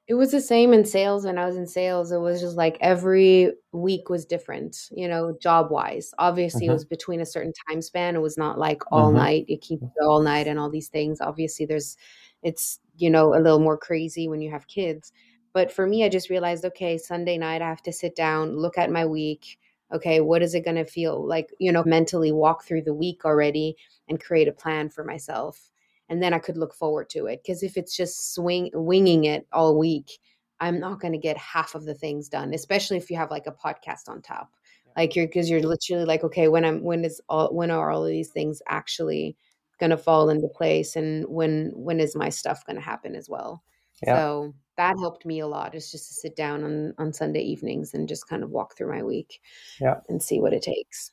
it 0.08 0.14
was 0.14 0.32
the 0.32 0.42
same 0.42 0.72
in 0.72 0.86
sales 0.86 1.26
when 1.26 1.40
I 1.40 1.46
was 1.46 1.58
in 1.58 1.66
sales. 1.66 2.12
It 2.12 2.20
was 2.20 2.40
just 2.40 2.56
like 2.56 2.78
every 2.80 3.52
week 3.72 4.08
was 4.10 4.26
different, 4.26 4.88
you 4.92 5.08
know, 5.08 5.36
job 5.42 5.72
wise. 5.72 6.14
Obviously, 6.20 6.64
mm-hmm. 6.66 6.72
it 6.72 6.74
was 6.74 6.86
between 6.86 7.22
a 7.22 7.26
certain 7.26 7.54
time 7.68 7.82
span. 7.82 8.16
It 8.16 8.22
was 8.22 8.38
not 8.38 8.60
like 8.60 8.84
all 8.92 9.08
mm-hmm. 9.08 9.18
night, 9.18 9.46
you 9.48 9.58
keep 9.58 9.80
all 10.02 10.22
night 10.22 10.48
and 10.48 10.60
all 10.60 10.70
these 10.70 10.90
things. 10.90 11.22
Obviously, 11.22 11.66
there's, 11.66 11.98
it's, 12.44 12.80
you 12.98 13.10
know, 13.10 13.34
a 13.34 13.42
little 13.42 13.60
more 13.60 13.78
crazy 13.78 14.28
when 14.28 14.42
you 14.42 14.52
have 14.52 14.68
kids. 14.68 15.12
But 15.54 15.72
for 15.72 15.88
me, 15.88 16.04
I 16.04 16.10
just 16.10 16.30
realized, 16.30 16.66
okay, 16.66 17.00
Sunday 17.00 17.38
night, 17.40 17.64
I 17.64 17.70
have 17.70 17.82
to 17.84 17.94
sit 17.94 18.16
down, 18.16 18.58
look 18.58 18.78
at 18.78 18.92
my 18.92 19.06
week. 19.06 19.58
Okay, 19.94 20.20
what 20.20 20.44
is 20.44 20.54
it 20.54 20.66
going 20.66 20.76
to 20.76 20.86
feel 20.86 21.26
like, 21.26 21.50
you 21.60 21.72
know, 21.72 21.84
mentally 21.84 22.32
walk 22.32 22.64
through 22.64 22.82
the 22.84 22.94
week 22.94 23.24
already 23.24 23.76
and 24.08 24.22
create 24.22 24.48
a 24.48 24.52
plan 24.52 24.90
for 24.90 25.04
myself 25.04 25.72
and 26.10 26.22
then 26.22 26.34
I 26.34 26.40
could 26.40 26.58
look 26.58 26.74
forward 26.74 27.10
to 27.12 27.26
it. 27.28 27.42
Because 27.44 27.64
if 27.64 27.78
it's 27.78 27.96
just 27.96 28.34
swing 28.34 28.70
winging 28.74 29.26
it 29.26 29.48
all 29.52 29.78
week, 29.78 30.20
I'm 30.60 30.80
not 30.80 31.00
going 31.00 31.14
to 31.14 31.20
get 31.20 31.38
half 31.38 31.76
of 31.76 31.86
the 31.86 31.94
things 31.94 32.30
done. 32.30 32.54
Especially 32.54 32.98
if 32.98 33.10
you 33.10 33.18
have 33.18 33.32
like 33.32 33.48
a 33.48 33.52
podcast 33.52 34.08
on 34.08 34.22
top, 34.22 34.52
like 34.96 35.16
you're 35.16 35.28
because 35.28 35.50
you're 35.50 35.62
literally 35.62 36.06
like, 36.06 36.24
okay, 36.24 36.48
when 36.48 36.66
I'm 36.66 36.84
when 36.84 37.04
is 37.04 37.22
all 37.30 37.54
when 37.54 37.72
are 37.72 37.92
all 37.92 38.04
of 38.04 38.10
these 38.10 38.30
things 38.30 38.62
actually 38.68 39.36
going 39.80 39.90
to 39.90 39.98
fall 39.98 40.30
into 40.30 40.48
place, 40.48 40.96
and 40.96 41.26
when 41.28 41.72
when 41.76 42.00
is 42.00 42.16
my 42.16 42.30
stuff 42.30 42.66
going 42.66 42.78
to 42.78 42.82
happen 42.82 43.16
as 43.16 43.30
well? 43.30 43.64
Yeah. 44.06 44.16
So 44.16 44.54
that 44.78 44.96
helped 45.00 45.26
me 45.26 45.40
a 45.40 45.48
lot. 45.48 45.76
Is 45.76 45.92
just 45.92 46.08
to 46.10 46.14
sit 46.14 46.36
down 46.36 46.64
on 46.64 46.94
on 46.98 47.14
Sunday 47.14 47.42
evenings 47.42 47.94
and 47.94 48.08
just 48.08 48.28
kind 48.28 48.44
of 48.44 48.52
walk 48.52 48.78
through 48.78 48.92
my 48.94 49.04
week. 49.04 49.42
Yeah. 49.82 50.00
And 50.08 50.22
see 50.22 50.40
what 50.40 50.54
it 50.54 50.62
takes. 50.62 51.12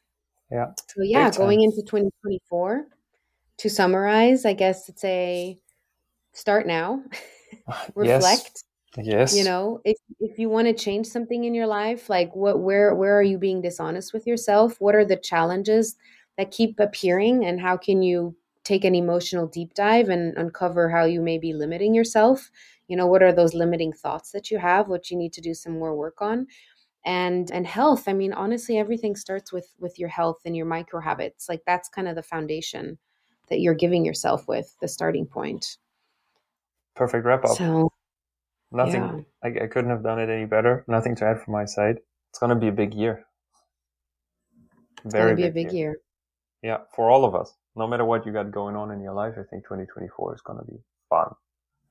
Yeah. 0.50 0.72
So 0.88 1.02
yeah, 1.02 1.30
going 1.30 1.62
into 1.62 1.80
2024 1.82 2.86
to 3.58 3.70
summarize, 3.70 4.44
I 4.44 4.52
guess 4.54 4.88
it's 4.88 5.04
a 5.04 5.58
start 6.32 6.66
now. 6.66 7.02
Reflect. 7.94 8.64
Yes. 8.96 9.06
yes. 9.06 9.36
You 9.36 9.44
know, 9.44 9.80
if 9.84 9.96
if 10.20 10.38
you 10.38 10.48
want 10.48 10.68
to 10.68 10.74
change 10.74 11.06
something 11.06 11.44
in 11.44 11.54
your 11.54 11.66
life, 11.66 12.10
like 12.10 12.34
what 12.34 12.60
where 12.60 12.94
where 12.94 13.18
are 13.18 13.22
you 13.22 13.38
being 13.38 13.62
dishonest 13.62 14.12
with 14.12 14.26
yourself? 14.26 14.80
What 14.80 14.94
are 14.94 15.04
the 15.04 15.16
challenges 15.16 15.96
that 16.36 16.50
keep 16.50 16.78
appearing 16.80 17.44
and 17.44 17.60
how 17.60 17.76
can 17.76 18.02
you 18.02 18.36
take 18.64 18.84
an 18.84 18.94
emotional 18.94 19.46
deep 19.46 19.74
dive 19.74 20.08
and 20.08 20.36
uncover 20.36 20.88
how 20.88 21.04
you 21.04 21.20
may 21.20 21.38
be 21.38 21.52
limiting 21.52 21.94
yourself? 21.94 22.50
You 22.88 22.96
know, 22.96 23.06
what 23.06 23.22
are 23.22 23.32
those 23.32 23.54
limiting 23.54 23.92
thoughts 23.92 24.32
that 24.32 24.50
you 24.50 24.58
have, 24.58 24.88
what 24.88 25.10
you 25.10 25.16
need 25.16 25.32
to 25.34 25.40
do 25.40 25.54
some 25.54 25.78
more 25.78 25.94
work 25.96 26.20
on? 26.20 26.46
and 27.04 27.50
and 27.50 27.66
health 27.66 28.04
i 28.06 28.12
mean 28.12 28.32
honestly 28.32 28.78
everything 28.78 29.16
starts 29.16 29.52
with 29.52 29.74
with 29.80 29.98
your 29.98 30.08
health 30.08 30.38
and 30.44 30.56
your 30.56 30.66
micro 30.66 31.00
habits 31.00 31.48
like 31.48 31.60
that's 31.66 31.88
kind 31.88 32.06
of 32.06 32.14
the 32.14 32.22
foundation 32.22 32.96
that 33.48 33.60
you're 33.60 33.74
giving 33.74 34.04
yourself 34.04 34.48
with 34.48 34.74
the 34.80 34.88
starting 34.88 35.26
point. 35.26 35.78
Perfect 36.94 37.24
wrap 37.24 37.44
up. 37.44 37.56
So 37.56 37.90
nothing 38.70 39.02
yeah. 39.02 39.20
I, 39.42 39.64
I 39.64 39.66
couldn't 39.66 39.90
have 39.90 40.02
done 40.02 40.18
it 40.18 40.28
any 40.28 40.46
better. 40.46 40.84
Nothing 40.88 41.14
to 41.16 41.24
add 41.26 41.40
from 41.42 41.52
my 41.52 41.64
side. 41.64 41.98
It's 42.30 42.38
going 42.38 42.50
to 42.50 42.56
be 42.56 42.68
a 42.68 42.72
big 42.72 42.94
year. 42.94 43.26
It's 45.04 45.14
going 45.14 45.28
to 45.28 45.36
be 45.36 45.42
big 45.42 45.50
a 45.50 45.54
big 45.54 45.72
year. 45.72 45.90
year. 45.90 45.96
Yeah 46.62 46.78
for 46.94 47.10
all 47.10 47.24
of 47.24 47.34
us. 47.34 47.54
No 47.74 47.86
matter 47.86 48.04
what 48.04 48.26
you 48.26 48.32
got 48.32 48.50
going 48.50 48.76
on 48.76 48.90
in 48.90 49.00
your 49.00 49.14
life 49.14 49.34
i 49.38 49.42
think 49.50 49.64
2024 49.64 50.34
is 50.34 50.40
going 50.42 50.58
to 50.58 50.64
be 50.64 50.78
fun. 51.08 51.34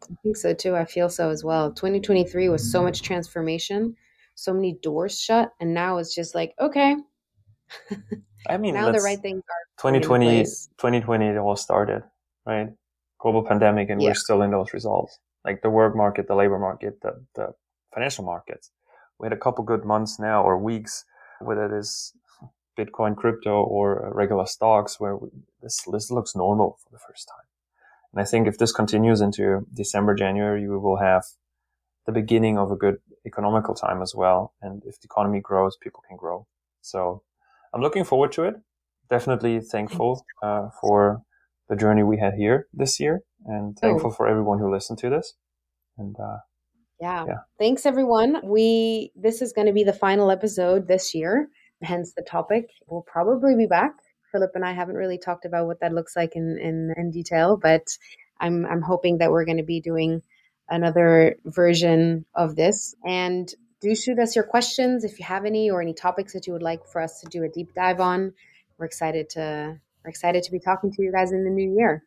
I 0.03 0.15
think 0.23 0.37
so 0.37 0.53
too. 0.53 0.75
I 0.75 0.85
feel 0.85 1.09
so 1.09 1.29
as 1.29 1.43
well. 1.43 1.71
2023 1.71 2.49
was 2.49 2.71
so 2.71 2.81
much 2.81 3.01
transformation. 3.01 3.95
So 4.35 4.53
many 4.53 4.79
doors 4.81 5.19
shut 5.19 5.51
and 5.59 5.73
now 5.73 5.97
it's 5.97 6.15
just 6.15 6.33
like 6.33 6.53
okay 6.59 6.95
i 8.49 8.57
mean 8.57 8.73
now 8.73 8.91
the 8.91 8.99
right 8.99 9.19
things 9.19 9.43
are 9.49 9.91
2020 9.91 10.43
2020 10.43 11.25
it 11.25 11.37
all 11.37 11.55
started 11.55 12.03
right 12.45 12.69
global 13.19 13.43
pandemic 13.43 13.89
and 13.89 14.01
yeah. 14.01 14.09
we're 14.09 14.15
still 14.15 14.41
in 14.41 14.51
those 14.51 14.73
results 14.73 15.19
like 15.45 15.61
the 15.61 15.69
work 15.69 15.95
market 15.95 16.27
the 16.27 16.35
labor 16.35 16.59
market 16.59 16.99
the, 17.01 17.23
the 17.35 17.53
financial 17.93 18.23
markets 18.23 18.71
we 19.19 19.25
had 19.25 19.33
a 19.33 19.37
couple 19.37 19.63
good 19.63 19.85
months 19.85 20.19
now 20.19 20.43
or 20.43 20.57
weeks 20.57 21.05
whether 21.39 21.65
it 21.65 21.77
is 21.77 22.13
bitcoin 22.77 23.15
crypto 23.15 23.61
or 23.63 24.05
uh, 24.05 24.09
regular 24.13 24.45
stocks 24.45 24.99
where 24.99 25.15
we, 25.15 25.29
this 25.61 25.81
this 25.91 26.09
looks 26.09 26.35
normal 26.35 26.77
for 26.83 26.89
the 26.91 26.99
first 26.99 27.27
time 27.27 27.45
and 28.13 28.21
i 28.21 28.25
think 28.25 28.47
if 28.47 28.57
this 28.57 28.71
continues 28.71 29.21
into 29.21 29.65
december 29.73 30.15
january 30.15 30.67
we 30.67 30.77
will 30.77 30.97
have 30.97 31.25
the 32.05 32.11
beginning 32.11 32.57
of 32.57 32.71
a 32.71 32.75
good 32.75 32.97
economical 33.25 33.75
time 33.75 34.01
as 34.01 34.15
well. 34.15 34.53
And 34.61 34.83
if 34.85 34.99
the 34.99 35.05
economy 35.05 35.39
grows, 35.39 35.77
people 35.77 36.03
can 36.07 36.17
grow. 36.17 36.47
So 36.81 37.23
I'm 37.73 37.81
looking 37.81 38.03
forward 38.03 38.31
to 38.33 38.43
it. 38.43 38.55
Definitely 39.09 39.59
thankful 39.59 40.25
uh, 40.41 40.69
for 40.79 41.21
the 41.69 41.75
journey 41.75 42.03
we 42.03 42.17
had 42.17 42.33
here 42.33 42.67
this 42.73 42.99
year 42.99 43.21
and 43.45 43.77
thankful 43.77 44.11
oh. 44.11 44.13
for 44.13 44.27
everyone 44.27 44.59
who 44.59 44.71
listened 44.71 44.99
to 44.99 45.09
this. 45.09 45.33
And 45.97 46.15
uh, 46.19 46.37
yeah. 46.99 47.25
yeah, 47.27 47.37
thanks 47.59 47.85
everyone. 47.85 48.37
We 48.43 49.11
this 49.15 49.41
is 49.41 49.53
going 49.53 49.67
to 49.67 49.73
be 49.73 49.83
the 49.83 49.93
final 49.93 50.31
episode 50.31 50.87
this 50.87 51.13
year, 51.13 51.49
hence 51.81 52.13
the 52.15 52.23
topic. 52.23 52.69
We'll 52.87 53.03
probably 53.03 53.55
be 53.55 53.67
back. 53.67 53.93
Philip 54.31 54.51
and 54.55 54.63
I 54.63 54.71
haven't 54.71 54.95
really 54.95 55.17
talked 55.17 55.45
about 55.45 55.67
what 55.67 55.81
that 55.81 55.93
looks 55.93 56.15
like 56.15 56.35
in 56.35 56.57
in, 56.61 56.93
in 56.95 57.11
detail, 57.11 57.57
but 57.57 57.87
I'm 58.39 58.65
I'm 58.65 58.81
hoping 58.81 59.17
that 59.17 59.31
we're 59.31 59.45
going 59.45 59.57
to 59.57 59.63
be 59.63 59.81
doing 59.81 60.21
another 60.69 61.35
version 61.45 62.25
of 62.33 62.55
this. 62.55 62.95
And 63.05 63.53
do 63.81 63.95
shoot 63.95 64.19
us 64.19 64.35
your 64.35 64.45
questions 64.45 65.03
if 65.03 65.19
you 65.19 65.25
have 65.25 65.43
any 65.43 65.69
or 65.69 65.81
any 65.81 65.93
topics 65.93 66.33
that 66.33 66.47
you 66.47 66.53
would 66.53 66.61
like 66.61 66.85
for 66.85 67.01
us 67.01 67.19
to 67.21 67.27
do 67.27 67.43
a 67.43 67.49
deep 67.49 67.73
dive 67.73 67.99
on. 67.99 68.33
We're 68.77 68.85
excited 68.85 69.29
to 69.31 69.79
we're 70.03 70.09
excited 70.09 70.43
to 70.43 70.51
be 70.51 70.59
talking 70.59 70.91
to 70.91 71.01
you 71.01 71.11
guys 71.11 71.31
in 71.31 71.43
the 71.43 71.49
new 71.49 71.75
year. 71.75 72.05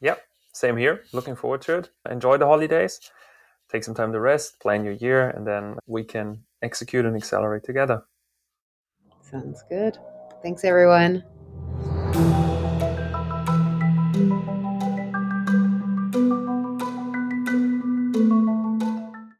Yep, 0.00 0.20
same 0.52 0.76
here. 0.76 1.04
Looking 1.12 1.36
forward 1.36 1.62
to 1.62 1.78
it. 1.78 1.90
Enjoy 2.10 2.36
the 2.36 2.46
holidays. 2.46 3.00
Take 3.70 3.84
some 3.84 3.94
time 3.94 4.12
to 4.12 4.20
rest, 4.20 4.60
plan 4.60 4.84
your 4.84 4.94
year, 4.94 5.28
and 5.30 5.46
then 5.46 5.76
we 5.86 6.04
can 6.04 6.44
execute 6.62 7.04
and 7.04 7.16
accelerate 7.16 7.64
together. 7.64 8.02
Sounds 9.22 9.62
good. 9.68 9.98
Thanks, 10.42 10.64
everyone. 10.64 11.24